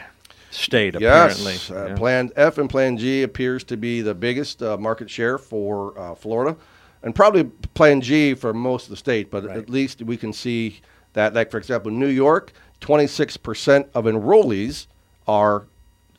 [0.51, 1.53] state, apparently.
[1.53, 1.95] Yes, uh, Yeah.
[1.95, 6.15] Plan F and Plan G appears to be the biggest uh, market share for uh,
[6.15, 6.57] Florida,
[7.03, 9.31] and probably Plan G for most of the state.
[9.31, 9.57] But Right.
[9.57, 10.81] at least we can see
[11.13, 14.87] that, like for example, New York, 26% of enrollees
[15.27, 15.65] are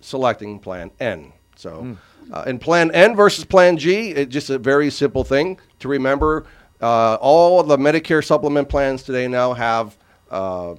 [0.00, 1.32] selecting Plan N.
[1.56, 1.96] So,
[2.32, 6.44] uh, in Plan N versus Plan G, it's just a very simple thing to remember.
[6.80, 9.96] Uh, all the Medicare supplement plans today now have.
[10.30, 10.74] Uh,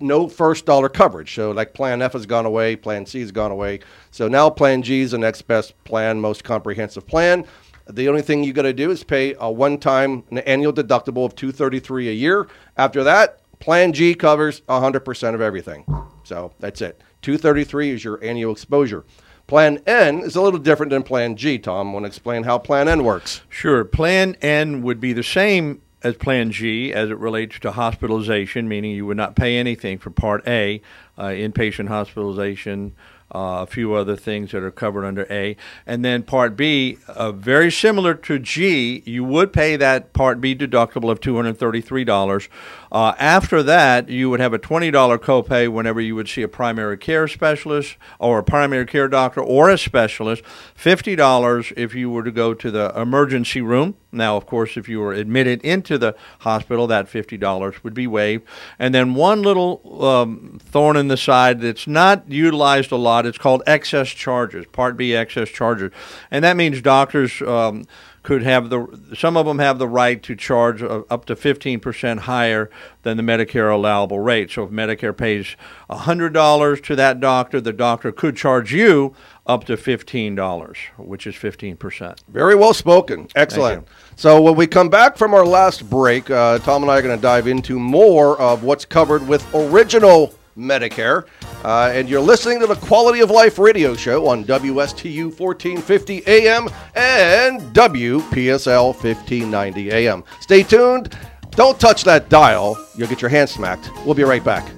[0.00, 1.34] no first dollar coverage.
[1.34, 3.80] So, like Plan F has gone away, Plan C has gone away.
[4.10, 7.44] So now Plan G is the next best plan, most comprehensive plan.
[7.88, 11.34] The only thing you got to do is pay a one-time an annual deductible of
[11.34, 12.46] 233 a year.
[12.76, 15.84] After that, Plan G covers 100% of everything.
[16.24, 17.00] So that's it.
[17.22, 19.04] 233 is your annual exposure.
[19.48, 21.58] Plan N is a little different than Plan G.
[21.58, 23.40] Tom, want to explain how Plan N works?
[23.48, 23.82] Sure.
[23.82, 28.90] Plan N would be the same as Plan G as it relates to hospitalization, meaning
[28.90, 30.82] you would not pay anything for Part A,
[31.16, 32.92] uh, inpatient hospitalization,
[33.34, 35.56] uh, a few other things that are covered under A.
[35.86, 40.54] And then Part B, uh, very similar to G, you would pay that Part B
[40.54, 42.48] deductible of $233.
[42.90, 46.96] Uh, after that, you would have a $20 copay whenever you would see a primary
[46.96, 50.42] care specialist or a primary care doctor or a specialist,
[50.76, 53.96] $50 if you were to go to the emergency room.
[54.10, 58.44] Now, of course, if you were admitted into the hospital, that $50 would be waived.
[58.78, 63.36] And then one little um, thorn in the side that's not utilized a lot, it's
[63.36, 65.92] called excess charges, Part B excess charges.
[66.30, 67.42] And that means doctors.
[67.42, 67.84] Um,
[68.22, 72.70] could have the some of them have the right to charge up to 15% higher
[73.02, 74.50] than the Medicare allowable rate.
[74.50, 75.56] So if Medicare pays
[75.90, 79.14] $100 to that doctor, the doctor could charge you
[79.46, 82.18] up to $15, which is 15%.
[82.28, 83.28] Very well spoken.
[83.34, 83.88] Excellent.
[84.16, 87.16] So when we come back from our last break, uh, Tom and I are going
[87.16, 91.24] to dive into more of what's covered with original Medicare.
[91.64, 96.68] Uh, and you're listening to the Quality of Life radio show on WSTU 1450 AM
[96.94, 100.24] and WPSL 1590 AM.
[100.40, 101.16] Stay tuned.
[101.52, 102.76] Don't touch that dial.
[102.96, 103.90] You'll get your hand smacked.
[104.04, 104.77] We'll be right back.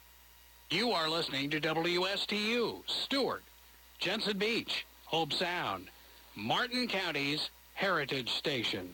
[0.73, 3.43] You are listening to WSTU, Stuart,
[3.99, 5.89] Jensen Beach, Hobe Sound,
[6.33, 8.89] Martin County's Heritage Station.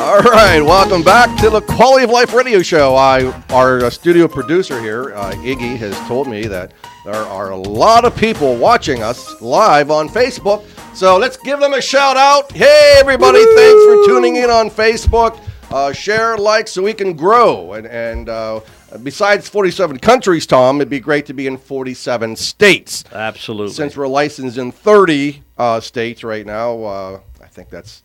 [0.00, 2.96] All right, welcome back to the Quality of Life Radio Show.
[2.96, 6.72] I, our studio producer here, uh, Iggy, has told me that
[7.04, 10.68] there are a lot of people watching us live on Facebook.
[10.94, 12.52] So let's give them a shout out.
[12.52, 13.56] Hey, everybody, Woo-hoo!
[13.56, 15.40] thanks for tuning in on Facebook.
[15.72, 17.72] Uh, share, like, so we can grow.
[17.72, 18.60] And, and uh,
[19.02, 23.02] besides 47 countries, Tom, it'd be great to be in 47 states.
[23.12, 23.74] Absolutely.
[23.74, 28.04] Since we're licensed in 30 uh, states right now, uh, I think that's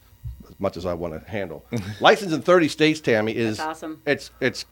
[0.50, 1.64] as much as I want to handle.
[2.02, 4.02] licensed in 30 states, Tami, is That's awesome.
[4.08, 4.66] It's it's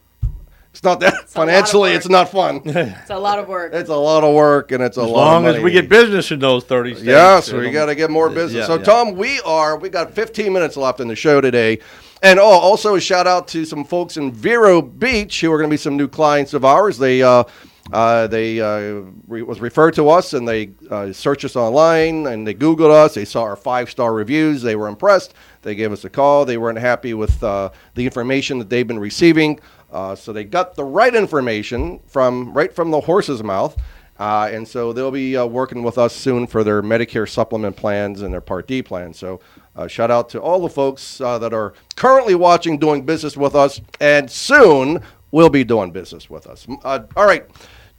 [0.72, 1.94] it's not that it's financially.
[1.94, 2.62] It's not fun.
[2.66, 3.74] it's a lot of work.
[3.74, 5.38] It's a lot of work, and it's a as lot.
[5.38, 7.06] As long as we get business in those 30 states.
[7.06, 8.62] Yes, we got to get more business.
[8.62, 8.84] Yeah, so, yeah.
[8.84, 9.78] Tom, we are.
[9.78, 11.80] We got 15 minutes left in the show today.
[12.22, 15.70] And oh, also a shout out to some folks in Vero Beach who are going
[15.70, 16.98] to be some new clients of ours.
[16.98, 17.44] They uh,
[17.92, 22.46] uh, they uh, re- was referred to us and they uh, searched us online and
[22.46, 23.14] they Googled us.
[23.14, 24.62] They saw our five star reviews.
[24.62, 25.34] They were impressed.
[25.62, 26.46] They gave us a call.
[26.46, 29.60] They weren't happy with uh, the information that they've been receiving
[29.92, 33.76] Uh, so they got the right information from right from the horse's mouth.
[34.20, 38.24] Uh, and so they'll be uh, working with us soon for their Medicare supplement plans
[38.24, 39.18] and their Part D plans.
[39.18, 39.40] So
[39.76, 43.56] uh, shout out to all the folks uh, that are currently watching, doing business with
[43.56, 46.66] us, and soon will be doing business with us.
[46.84, 47.46] Uh, all right,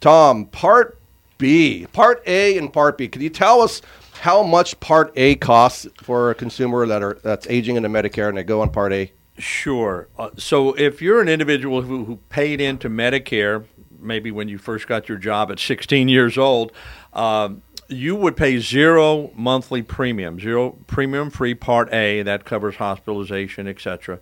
[0.01, 0.99] Tom, Part
[1.37, 3.07] B, Part A and Part B.
[3.07, 3.81] Can you tell us
[4.19, 8.37] how much Part A costs for a consumer that are that's aging into Medicare and
[8.37, 9.09] they go on Part A?
[9.39, 10.09] Sure.
[10.17, 13.65] Uh, so if you're an individual who, who paid into Medicare,
[13.99, 16.71] maybe when you first got your job at 16 years old,
[17.13, 23.67] um, you would pay zero monthly premium, zero premium free Part A that covers hospitalization,
[23.67, 24.19] etc.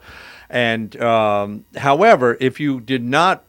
[0.50, 3.44] And um, however, if you did not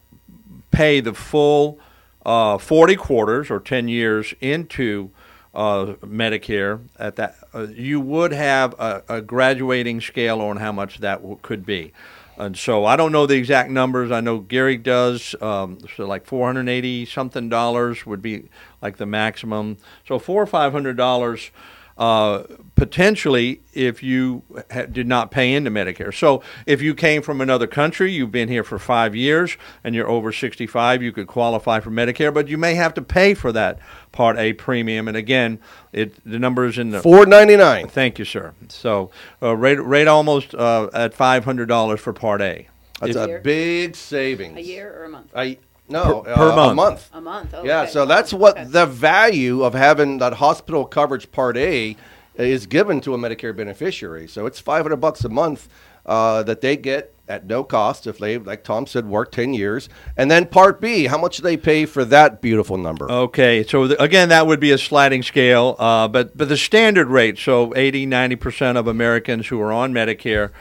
[0.70, 1.78] pay the full
[2.26, 5.10] uh, 40 quarters or 10 years into
[5.54, 10.98] uh, Medicare at that, uh, you would have a, a, graduating scale on how much
[10.98, 11.92] that w- could be.
[12.36, 14.12] And so I don't know the exact numbers.
[14.12, 15.34] I know Gary does.
[15.40, 18.48] Um, so like 480 something dollars would be
[18.80, 19.78] like the maximum.
[20.06, 21.50] So four or five hundred dollars
[21.98, 22.44] uh,
[22.76, 26.14] potentially if you ha- did not pay into Medicare.
[26.14, 30.08] So if you came from another country, you've been here for five years, and you're
[30.08, 33.80] over 65, you could qualify for Medicare, but you may have to pay for that
[34.12, 35.08] Part A premium.
[35.08, 35.58] And again,
[35.92, 37.88] it the number is in the 499.
[37.88, 38.54] Thank you, sir.
[38.68, 39.10] So
[39.42, 42.68] uh, rate rate almost uh, at $500 for Part A.
[43.00, 43.40] That's A a year?
[43.40, 44.56] big savings.
[44.56, 45.30] A year or a month?
[45.34, 45.58] I
[45.88, 46.72] no Per- per uh, month.
[46.72, 47.10] A month.
[47.14, 47.54] A month.
[47.54, 47.90] Oh, Yeah, okay.
[47.90, 51.96] so that's what the value of having that hospital coverage Part A
[52.36, 54.28] is given to a Medicare beneficiary.
[54.28, 55.68] So it's 500 bucks a month
[56.06, 59.88] uh, that they get at no cost if they, like Tom said, work 10 years.
[60.16, 63.10] And then Part B, how much do they pay for that beautiful number?
[63.10, 67.08] Okay, so th- again, that would be a sliding scale, uh, but but the standard
[67.08, 70.52] rate, so 80, 90 percent of Americans who are on Medicare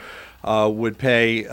[0.44, 1.46] uh, would pay.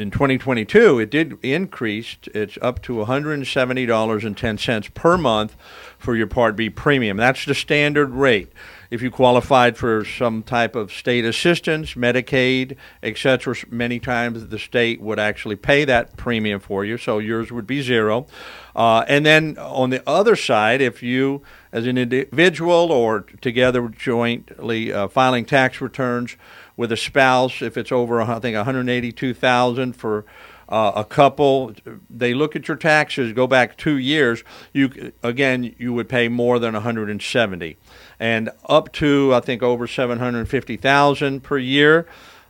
[0.00, 2.16] In 2022, it did increase.
[2.32, 5.56] It's up to $170.10 per month
[5.98, 7.18] for your Part B premium.
[7.18, 8.50] That's the standard rate.
[8.90, 15.02] If you qualified for some type of state assistance, Medicaid, etc., many times the state
[15.02, 18.26] would actually pay that premium for you, so yours would be zero.
[18.74, 21.42] Uh, and then on the other side, if you,
[21.72, 26.38] as an individual or together jointly uh, filing tax returns
[26.80, 30.24] with a spouse, if it's over, I think, 182,000 for
[30.66, 31.74] uh, a couple,
[32.08, 34.42] they look at your taxes, go back two years.
[34.72, 37.76] You again, you would pay more than 170,
[38.18, 42.06] and up to I think over 750,000 per year.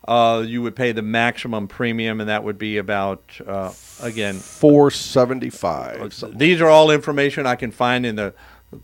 [0.07, 6.15] Uh, you would pay the maximum premium, and that would be about uh, again 475.
[6.15, 8.33] so these are all information I can find in the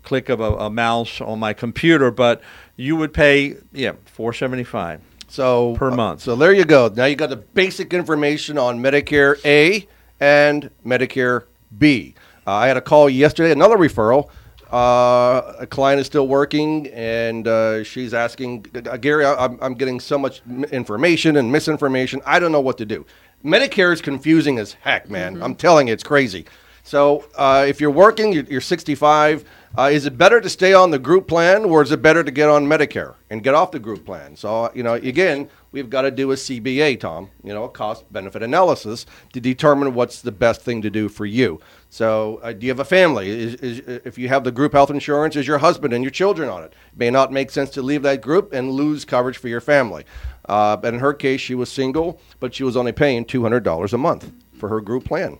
[0.03, 2.41] click of a, a mouse on my computer, but
[2.75, 6.21] you would pay yeah 475 So per uh, month.
[6.21, 6.91] so there you go.
[6.93, 9.87] Now you got the basic information on Medicare A
[10.19, 11.43] and Medicare
[11.77, 12.15] B.
[12.45, 14.29] Uh, I had a call yesterday, another referral.
[14.71, 19.25] Uh, a client is still working, and uh, she's asking uh, Gary.
[19.25, 22.21] I, I'm, I'm getting so much information and misinformation.
[22.25, 23.05] I don't know what to do.
[23.45, 25.41] Medicare is confusing as heck, man.
[25.41, 26.45] I'm telling you, it's crazy.
[26.83, 29.45] So uh, if you're working, you're, you're 65.
[29.77, 32.31] Uh, is it better to stay on the group plan, or is it better to
[32.31, 34.35] get on Medicare and get off the group plan?
[34.35, 37.29] So you know, again, we've got to do a CBA, Tom.
[37.43, 41.25] You know, a cost benefit analysis to determine what's the best thing to do for
[41.25, 41.59] you.
[41.89, 43.29] So, uh, do you have a family?
[43.29, 46.49] Is, is, if you have the group health insurance, is your husband and your children
[46.49, 46.73] on it?
[46.91, 50.05] It may not make sense to leave that group and lose coverage for your family.
[50.47, 53.63] Uh, but in her case, she was single, but she was only paying two hundred
[53.63, 55.37] dollars a month for her group plan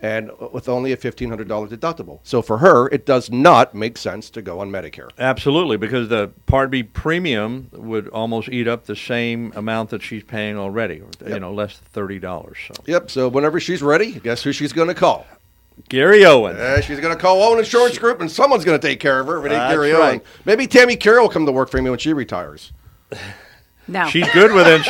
[0.00, 2.20] and with only a $1,500 deductible.
[2.22, 5.08] So for her, it does not make sense to go on Medicare.
[5.18, 10.22] Absolutely, because the Part B premium would almost eat up the same amount that she's
[10.22, 10.96] paying already.
[10.96, 11.40] You Yep.
[11.40, 12.58] know, less than thirty dollars.
[12.66, 13.10] So Yep.
[13.10, 15.26] So whenever she's ready, guess who she's going to call?
[15.88, 16.56] Gary Owen.
[16.56, 19.26] Uh, she's going to call Owen Insurance Group, and someone's going to take care of
[19.28, 19.38] her.
[19.38, 20.14] If it ain't Gary right.
[20.14, 20.20] Owen.
[20.44, 22.72] Maybe Tami Karol will come to work for me when she retires.
[23.90, 24.06] No.
[24.08, 24.86] She's good with it.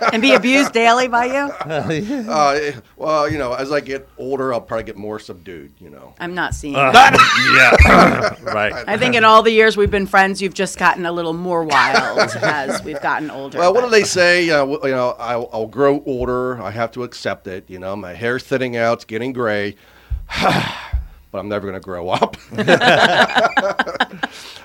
[0.12, 1.52] and be abused daily by you?
[2.36, 5.72] Uh, well, you know, as I get older, I'll probably get more subdued.
[5.80, 6.14] You know.
[6.20, 8.38] I'm not seeing Uh, that.
[8.44, 8.72] yeah, right.
[8.86, 11.64] I think in all the years we've been friends, you've just gotten a little more
[11.64, 13.58] wild as we've gotten older.
[13.58, 14.48] Well, what do they say?
[14.50, 16.60] Uh, you know, I'll, I'll grow older.
[16.62, 17.68] I have to accept it.
[17.68, 18.94] You know, my hair's thinning out.
[18.94, 19.76] It's getting gray.
[20.42, 22.36] but I'm never going to grow up.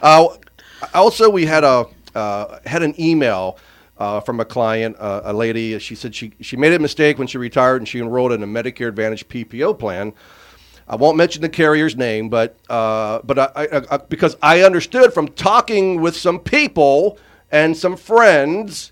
[0.01, 0.27] uh,
[0.93, 3.57] also, we had a uh, had an email
[4.01, 5.77] uh, from a client, uh, a lady.
[5.77, 8.47] She said she she made a mistake when she retired and she enrolled in a
[8.47, 10.13] Medicare Advantage PPO plan.
[10.87, 15.13] I won't mention the carrier's name, but uh, but I, I, I, because I understood
[15.13, 17.19] from talking with some people
[17.51, 18.91] and some friends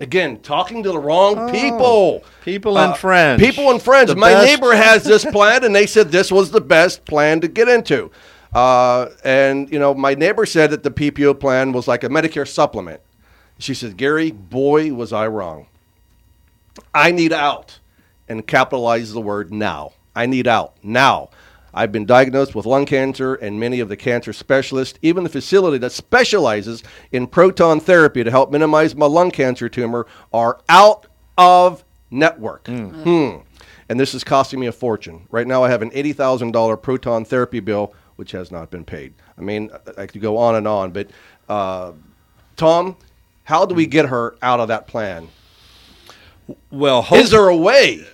[0.00, 2.22] Again, talking to the wrong people.
[2.44, 3.42] People and friends.
[3.42, 4.10] People and friends.
[4.10, 7.40] The My best- neighbor has this plan, and they said this was the best plan
[7.40, 8.12] to get into.
[8.54, 12.46] Uh, and you know, my neighbor said that the PPO plan was like a Medicare
[12.46, 13.00] supplement.
[13.58, 15.66] She said, "Gary, boy, was I wrong.
[16.94, 17.78] I need out,"
[18.28, 19.92] and capitalize the word now.
[20.14, 21.30] I need out now.
[21.74, 25.78] I've been diagnosed with lung cancer, and many of the cancer specialists, even the facility
[25.78, 26.82] that specializes
[27.12, 31.06] in proton therapy to help minimize my lung cancer tumor, are out
[31.36, 32.66] of network.
[32.66, 33.36] Hmm.
[33.88, 35.26] And this is costing me a fortune.
[35.30, 39.14] Right now, I have an $80,000 proton therapy bill, which has not been paid.
[39.38, 41.10] I mean, I I could go on and on, but
[41.48, 41.92] uh,
[42.56, 42.96] Tom,
[43.48, 45.28] how do we get her out of that plan?
[46.70, 48.06] Well, hope- Is there a way?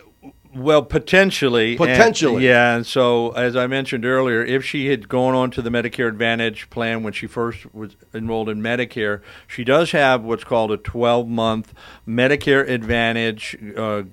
[0.54, 1.70] Well, potentially.
[1.70, 2.46] and- Potentially.
[2.46, 2.76] yeah.
[2.76, 6.70] And so, as I mentioned earlier, if she had gone on to the Medicare Advantage
[6.70, 11.26] plan when she first was enrolled in Medicare, she does have what's called a 12
[11.26, 11.74] month
[12.06, 14.04] Medicare Advantage uh,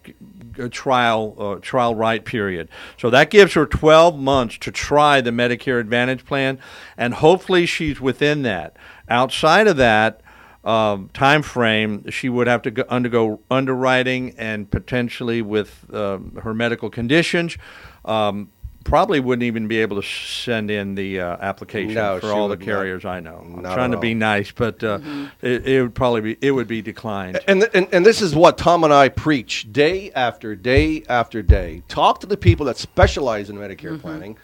[0.72, 2.67] trial uh, trial right period.
[2.97, 6.57] So that gives her 12 months to try the Medicare Advantage plan,
[6.97, 8.76] and hopefully she's within that.
[9.07, 10.22] Outside of that,
[10.64, 16.53] um, time frame, she would have to go, undergo underwriting and potentially with um, her
[16.53, 17.57] medical conditions.
[18.05, 18.51] Um,
[18.84, 22.53] probably wouldn't even be able to send in the uh, application No, for all the
[22.53, 22.66] would not.
[22.66, 23.43] carriers I know.
[23.55, 24.99] I'm trying to be nice, but uh,
[25.41, 27.39] it, it would probably be it would be declined.
[27.47, 31.84] And, and and this is what Tom and I preach day after day after day.
[31.88, 34.38] Talk to the people that specialize in Medicare planning.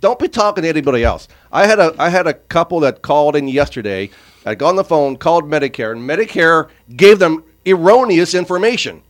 [0.00, 1.28] Don't be talking to anybody else.
[1.52, 4.10] I had a I had a couple that called in yesterday.
[4.44, 9.02] I got on the phone, called Medicare, and Medicare gave them erroneous information.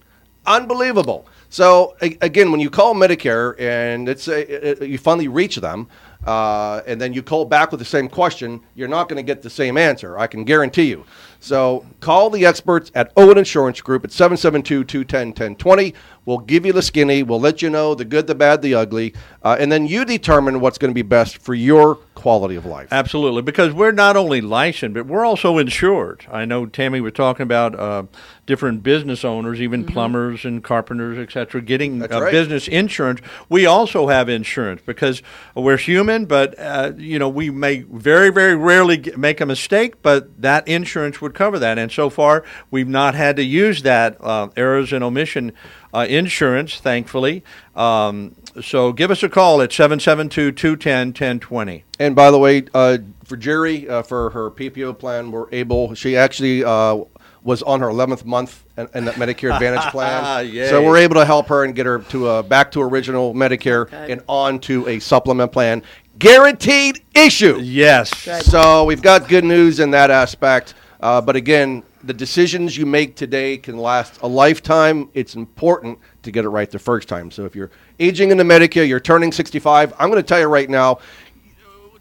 [0.46, 1.26] Unbelievable.
[1.50, 5.88] So again, when you call Medicare and it's a, it- you finally reach them,
[6.26, 9.42] uh, and then you call back with the same question, you're not going to get
[9.42, 10.18] the same answer.
[10.18, 11.04] I can guarantee you.
[11.40, 15.94] So call the experts at Owen Insurance Group at 772-210-1020.
[16.26, 17.22] We'll give you the skinny.
[17.22, 20.60] We'll let you know the good, the bad, the ugly, uh, and then you determine
[20.60, 22.88] what's going to be best for your quality of life.
[22.90, 26.24] Absolutely, because we're not only licensed, but we're also insured.
[26.30, 28.04] I know Tami was talking about uh,
[28.46, 32.30] different business owners, even plumbers and carpenters, etc., getting uh, right.
[32.30, 33.20] business insurance.
[33.48, 35.22] We also have insurance because
[35.54, 40.00] we're human, but uh, you know we may very, very rarely get, make a mistake,
[40.02, 41.78] but that insurance would cover that.
[41.78, 45.52] And so far, we've not had to use that uh, errors and omission
[45.94, 47.44] uh, insurance, thankfully.
[47.76, 51.84] Um, so give us a call at 772 210 1020.
[52.00, 55.94] And by the way, uh, for Jerry, uh, for her PPO plan, we're able.
[55.94, 57.04] She actually uh,
[57.44, 60.68] was on her 11th month in, in that Medicare Advantage plan, Yay.
[60.68, 63.92] so we're able to help her and get her to uh, back to original Medicare
[63.92, 65.82] and on to a supplement plan,
[66.18, 67.58] guaranteed issue.
[67.60, 68.10] Yes.
[68.44, 70.74] So we've got good news in that aspect.
[71.00, 75.08] Uh, but again, the decisions you make today can last a lifetime.
[75.14, 77.30] It's important to get it right the first time.
[77.30, 80.68] So if you're aging into Medicare, you're turning 65, I'm going to tell you right
[80.68, 80.98] now,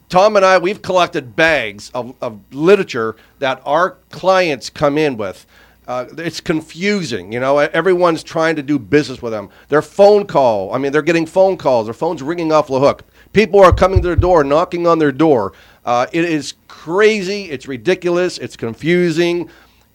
[0.10, 5.45] Tom and I, we've collected bags of, of literature that our clients come in with.
[5.88, 7.58] Uh, it's confusing, you know.
[7.58, 9.49] Everyone's trying to do business with them.
[9.68, 11.88] Their phone call, I mean, they're getting phone calls.
[11.88, 13.04] Their phone's ringing off the hook.
[13.34, 15.54] People are coming to their door, knocking on their door.
[15.84, 17.49] Uh, it is crazy.
[17.49, 18.38] It's ridiculous.
[18.38, 19.49] It's confusing.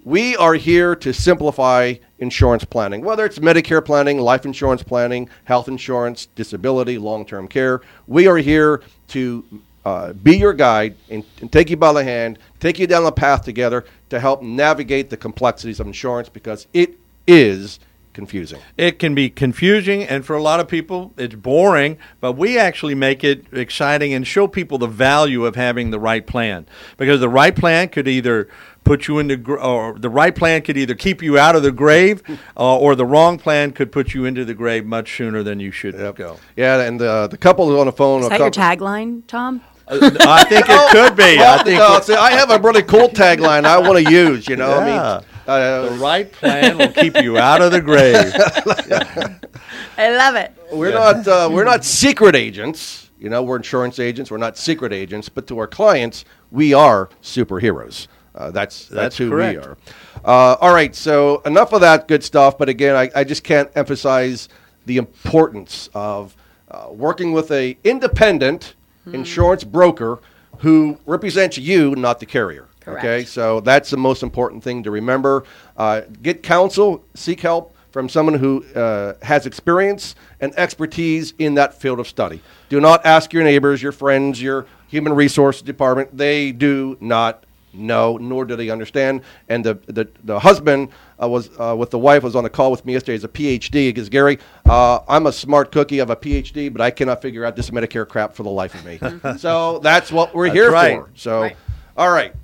[0.04, 5.68] We are here to simplify insurance planning, whether it's Medicare planning, life insurance planning, health
[5.68, 7.80] insurance, disability, long term care.
[8.06, 9.44] We are here to
[9.84, 13.12] uh, be your guide and, and take you by the hand, take you down the
[13.12, 16.94] path together to help navigate the complexities of insurance because it
[17.26, 17.80] is
[18.12, 18.60] confusing.
[18.76, 21.98] It can be confusing, and for a lot of people, it's boring.
[22.20, 26.26] But we actually make it exciting and show people the value of having the right
[26.26, 28.48] plan, because the right plan could either
[28.88, 31.70] put you into, gr- or the right plan could either keep you out of the
[31.70, 32.22] grave,
[32.56, 35.70] uh, or the wrong plan could put you into the grave much sooner than you
[35.70, 36.38] should go.
[36.56, 38.20] Yeah, and uh, the couple is on the phone.
[38.20, 39.60] Is a that your tagline, Tom?
[39.90, 41.38] I think it could be.
[41.38, 44.48] I think no, see, I have a really cool tagline I want to use.
[44.48, 44.76] You know, Yeah.
[44.78, 48.16] I mean, uh, the right plan will keep you out of the grave.
[49.98, 50.52] I love it.
[50.72, 53.10] We're not uh, we're not secret agents.
[53.18, 54.30] You know, we're insurance agents.
[54.30, 58.06] We're not secret agents, but to our clients, we are superheroes.
[58.38, 59.58] Uh, that's, that's That's who correct.
[59.58, 59.76] we are.
[60.24, 62.56] Uh, all right, so enough of that good stuff.
[62.56, 64.48] But again, I, I just can't emphasize
[64.86, 66.36] the importance of
[66.70, 68.74] uh, working with a independent
[69.12, 70.20] insurance broker
[70.58, 72.68] who represents you, not the carrier.
[72.80, 73.04] Correct.
[73.04, 75.44] Okay, so that's the most important thing to remember.
[75.76, 81.74] Uh, get counsel, seek help from someone who uh, has experience and expertise in that
[81.74, 82.40] field of study.
[82.68, 86.16] Do not ask your neighbors, your friends, your human resource department.
[86.16, 87.44] They do not
[87.78, 89.22] No, nor did he understand.
[89.48, 90.88] And the the, the husband
[91.22, 93.28] uh, was uh, with the wife was on a call with me yesterday He's a
[93.28, 93.88] PhD.
[93.88, 97.44] Because Gary, uh, I'm a smart cookie, I have a PhD, but I cannot figure
[97.44, 98.98] out this Medicare crap for the life of me.
[99.38, 100.98] so that's what we're That's here right.
[100.98, 101.10] for.
[101.14, 101.56] So, Right.
[101.96, 102.34] all right,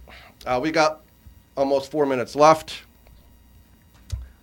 [0.47, 1.01] uh, we got
[1.57, 2.83] almost four minutes left.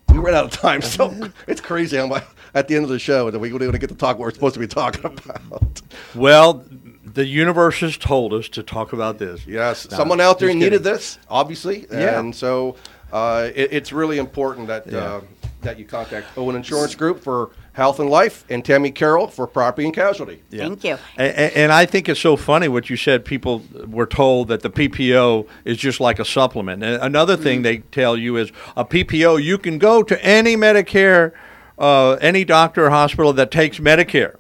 [0.10, 1.14] We ran out of time, so
[1.48, 1.98] it's crazy.
[1.98, 4.18] I'm like, at the end of the show that we don't even get to talk
[4.18, 5.82] what we're supposed to be talking about.
[6.16, 6.66] Well,
[7.14, 9.46] the universe has told us to talk about this.
[9.48, 10.84] Yes, No, someone out there needed kidding.
[10.84, 12.20] this, obviously, Yeah.
[12.20, 12.76] and so
[13.12, 14.98] uh, it, it's really important that Yeah.
[15.00, 15.22] uh,
[15.62, 19.86] that you contact Owen Insurance Group for health and life, and Tami Karol for property
[19.86, 20.42] and casualty.
[20.50, 20.64] Yeah.
[20.68, 20.98] Thank you.
[21.18, 23.24] And, and I think it's so funny what you said.
[23.24, 26.84] People were told that the PPO is just like a supplement.
[26.84, 31.32] And another thing they tell you is a PPO, you can go to any Medicare,
[31.78, 34.36] uh, any doctor or hospital that takes Medicare.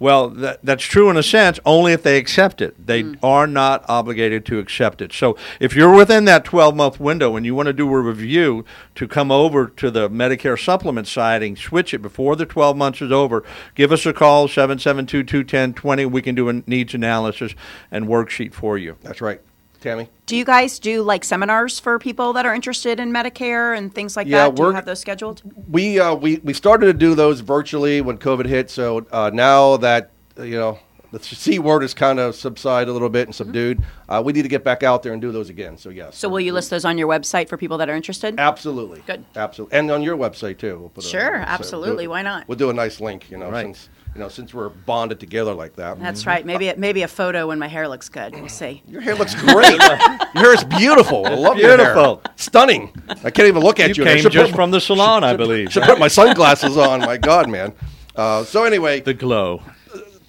[0.00, 2.86] Well, that, that's true in a sense, only if they accept it.
[2.86, 3.18] They mm.
[3.22, 5.12] are not obligated to accept it.
[5.12, 8.64] So if you're within that 12 month window and you want to do a review
[8.94, 13.02] to come over to the Medicare supplement side and switch it before the 12 months
[13.02, 13.44] is over,
[13.74, 17.54] give us a call, 772 210 We can do a needs analysis
[17.90, 18.96] and worksheet for you.
[19.02, 19.40] That's right,
[19.80, 20.08] Tami.
[20.26, 24.16] Do you guys do like seminars for people that are interested in Medicare and things
[24.16, 24.54] like Yeah, that?
[24.56, 25.42] Do you we're- have those scheduled?
[25.70, 28.70] We uh, we we started to do those virtually when COVID hit.
[28.70, 30.78] So uh, now that uh, you know
[31.12, 34.42] the c word has kind of subsided a little bit and subdued, uh, we need
[34.42, 35.78] to get back out there and do those again.
[35.78, 36.16] So yes.
[36.18, 38.34] So will you list those on your website for people that are interested?
[38.38, 39.02] Absolutely.
[39.06, 39.24] Good.
[39.36, 39.78] Absolutely.
[39.78, 40.78] And on your website too.
[40.78, 41.46] We'll put it Sure, on there.
[41.46, 42.04] So absolutely.
[42.04, 42.46] do- Why not?
[42.48, 43.30] We'll do a nice link.
[43.30, 43.64] You know, Right.
[43.64, 43.88] since
[44.18, 46.00] you know since we're bonded together like that.
[46.00, 46.44] That's right.
[46.44, 48.34] Maybe maybe a photo when my hair looks good.
[48.34, 48.82] We'll see.
[48.88, 49.78] Your hair looks great.
[50.34, 51.24] your hair is beautiful.
[51.24, 51.76] I love your hair.
[51.76, 52.20] beautiful.
[52.34, 52.92] Stunning.
[53.22, 54.10] I can't even look at You you.
[54.10, 55.72] Came just put- from the salon, I believe.
[55.72, 56.98] Should put my sunglasses on.
[56.98, 57.72] My God, man.
[58.16, 59.62] Uh, so anyway, The glow.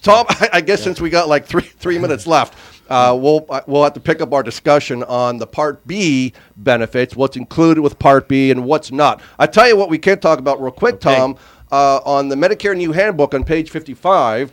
[0.02, 2.54] Tom, I, I guess since we got like three three minutes left,
[2.88, 7.16] uh, we'll uh, we'll have to pick up our discussion on the Part B benefits,
[7.16, 9.20] what's included with Part B and what's not.
[9.36, 11.16] I tell you what, we can talk about real quick, Okay.
[11.16, 11.36] Tom.
[11.72, 14.52] Uh, on the Medicare New Handbook on page fifty five.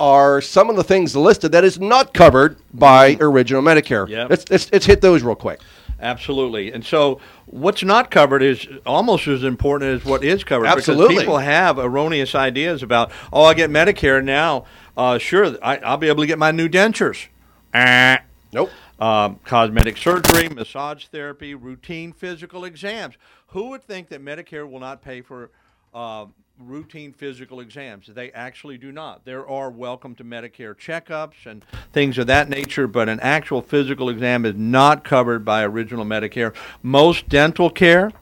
[0.00, 4.08] Are some of the things listed that is not covered by original Medicare?
[4.08, 4.30] Yep.
[4.30, 5.60] Let's, let's, let's hit those real quick.
[5.98, 6.72] Absolutely.
[6.72, 10.66] And so what's not covered is almost as important as what is covered.
[10.66, 11.08] Absolutely.
[11.08, 14.66] Because people have erroneous ideas about, oh, I get Medicare now.
[14.96, 17.26] Uh, sure, I, I'll be able to get my new dentures.
[17.74, 18.20] Ah.
[18.52, 18.70] Nope.
[19.00, 23.16] Um, cosmetic surgery, massage therapy, routine physical exams.
[23.48, 25.50] Who would think that Medicare will not pay for
[25.92, 26.26] uh,
[26.58, 28.06] routine physical exams?
[28.06, 29.24] They actually do not.
[29.24, 34.08] There are welcome to Medicare checkups and things of that nature, but an actual physical
[34.08, 36.54] exam is not covered by original Medicare.
[36.82, 38.12] Most dental care,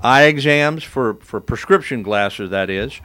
[0.00, 3.00] eye exams for, for prescription glasses, that is.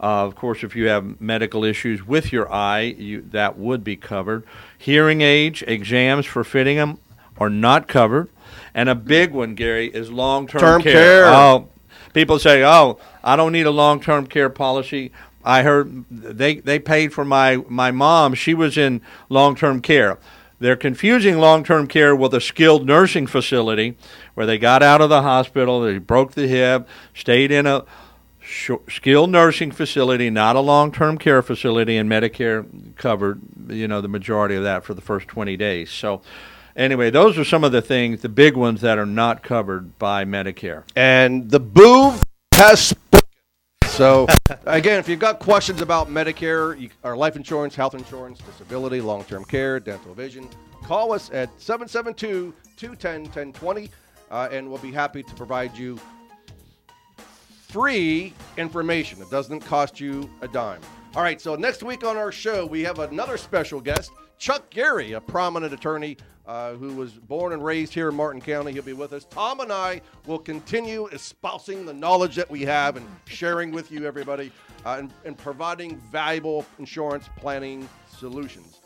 [0.00, 3.96] Uh, of course, if you have medical issues with your eye, you, that would be
[3.96, 4.44] covered.
[4.76, 6.98] Hearing aids, exams for fitting them
[7.38, 8.28] are not covered.
[8.74, 10.92] And a big one, Gary, is long-term care.
[10.92, 11.26] care.
[11.26, 11.68] Oh,
[12.14, 15.12] people say, "Oh, I don't need a long-term care policy."
[15.44, 18.32] I heard they they paid for my my mom.
[18.32, 20.18] She was in long-term care.
[20.60, 23.98] They're confusing long-term care with a skilled nursing facility
[24.32, 27.84] where they got out of the hospital, they broke the hip, stayed in a
[28.88, 34.54] skilled nursing facility, not a long-term care facility, and Medicare covered, you know, the majority
[34.54, 35.90] of that for the first 20 days.
[35.90, 36.22] So,
[36.76, 40.24] anyway, those are some of the things, the big ones that are not covered by
[40.24, 40.84] Medicare.
[40.96, 42.14] And the boo
[42.54, 43.28] has spoken.
[43.88, 44.26] So,
[44.66, 49.24] again, if you've got questions about Medicare, you, or life insurance, health insurance, disability, long
[49.24, 50.48] term care, dental vision,
[50.82, 53.90] call us at 772 210 1020,
[54.30, 55.98] uh, and we'll be happy to provide you
[57.68, 59.20] free information.
[59.22, 60.80] It doesn't cost you a dime.
[61.16, 65.12] All right, so next week on our show, we have another special guest, Chuck Gary,
[65.12, 66.16] a prominent attorney
[66.46, 68.72] uh, who was born and raised here in Martin County.
[68.72, 69.24] He'll be with us.
[69.24, 74.06] Tom and I will continue espousing the knowledge that we have and sharing with you,
[74.06, 74.52] everybody,
[74.84, 78.80] uh, and, and providing valuable insurance planning solutions.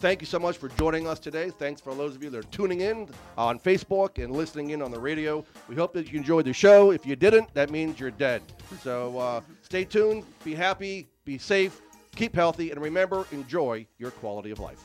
[0.00, 1.50] Thank you so much for joining us today.
[1.50, 4.90] Thanks for those of you that are tuning in on Facebook and listening in on
[4.90, 5.44] the radio.
[5.68, 6.90] We hope that you enjoyed the show.
[6.90, 8.40] If you didn't, that means you're dead.
[8.82, 11.82] So uh, stay tuned, be happy, be safe,
[12.16, 14.82] keep healthy, and remember, enjoy your quality of life.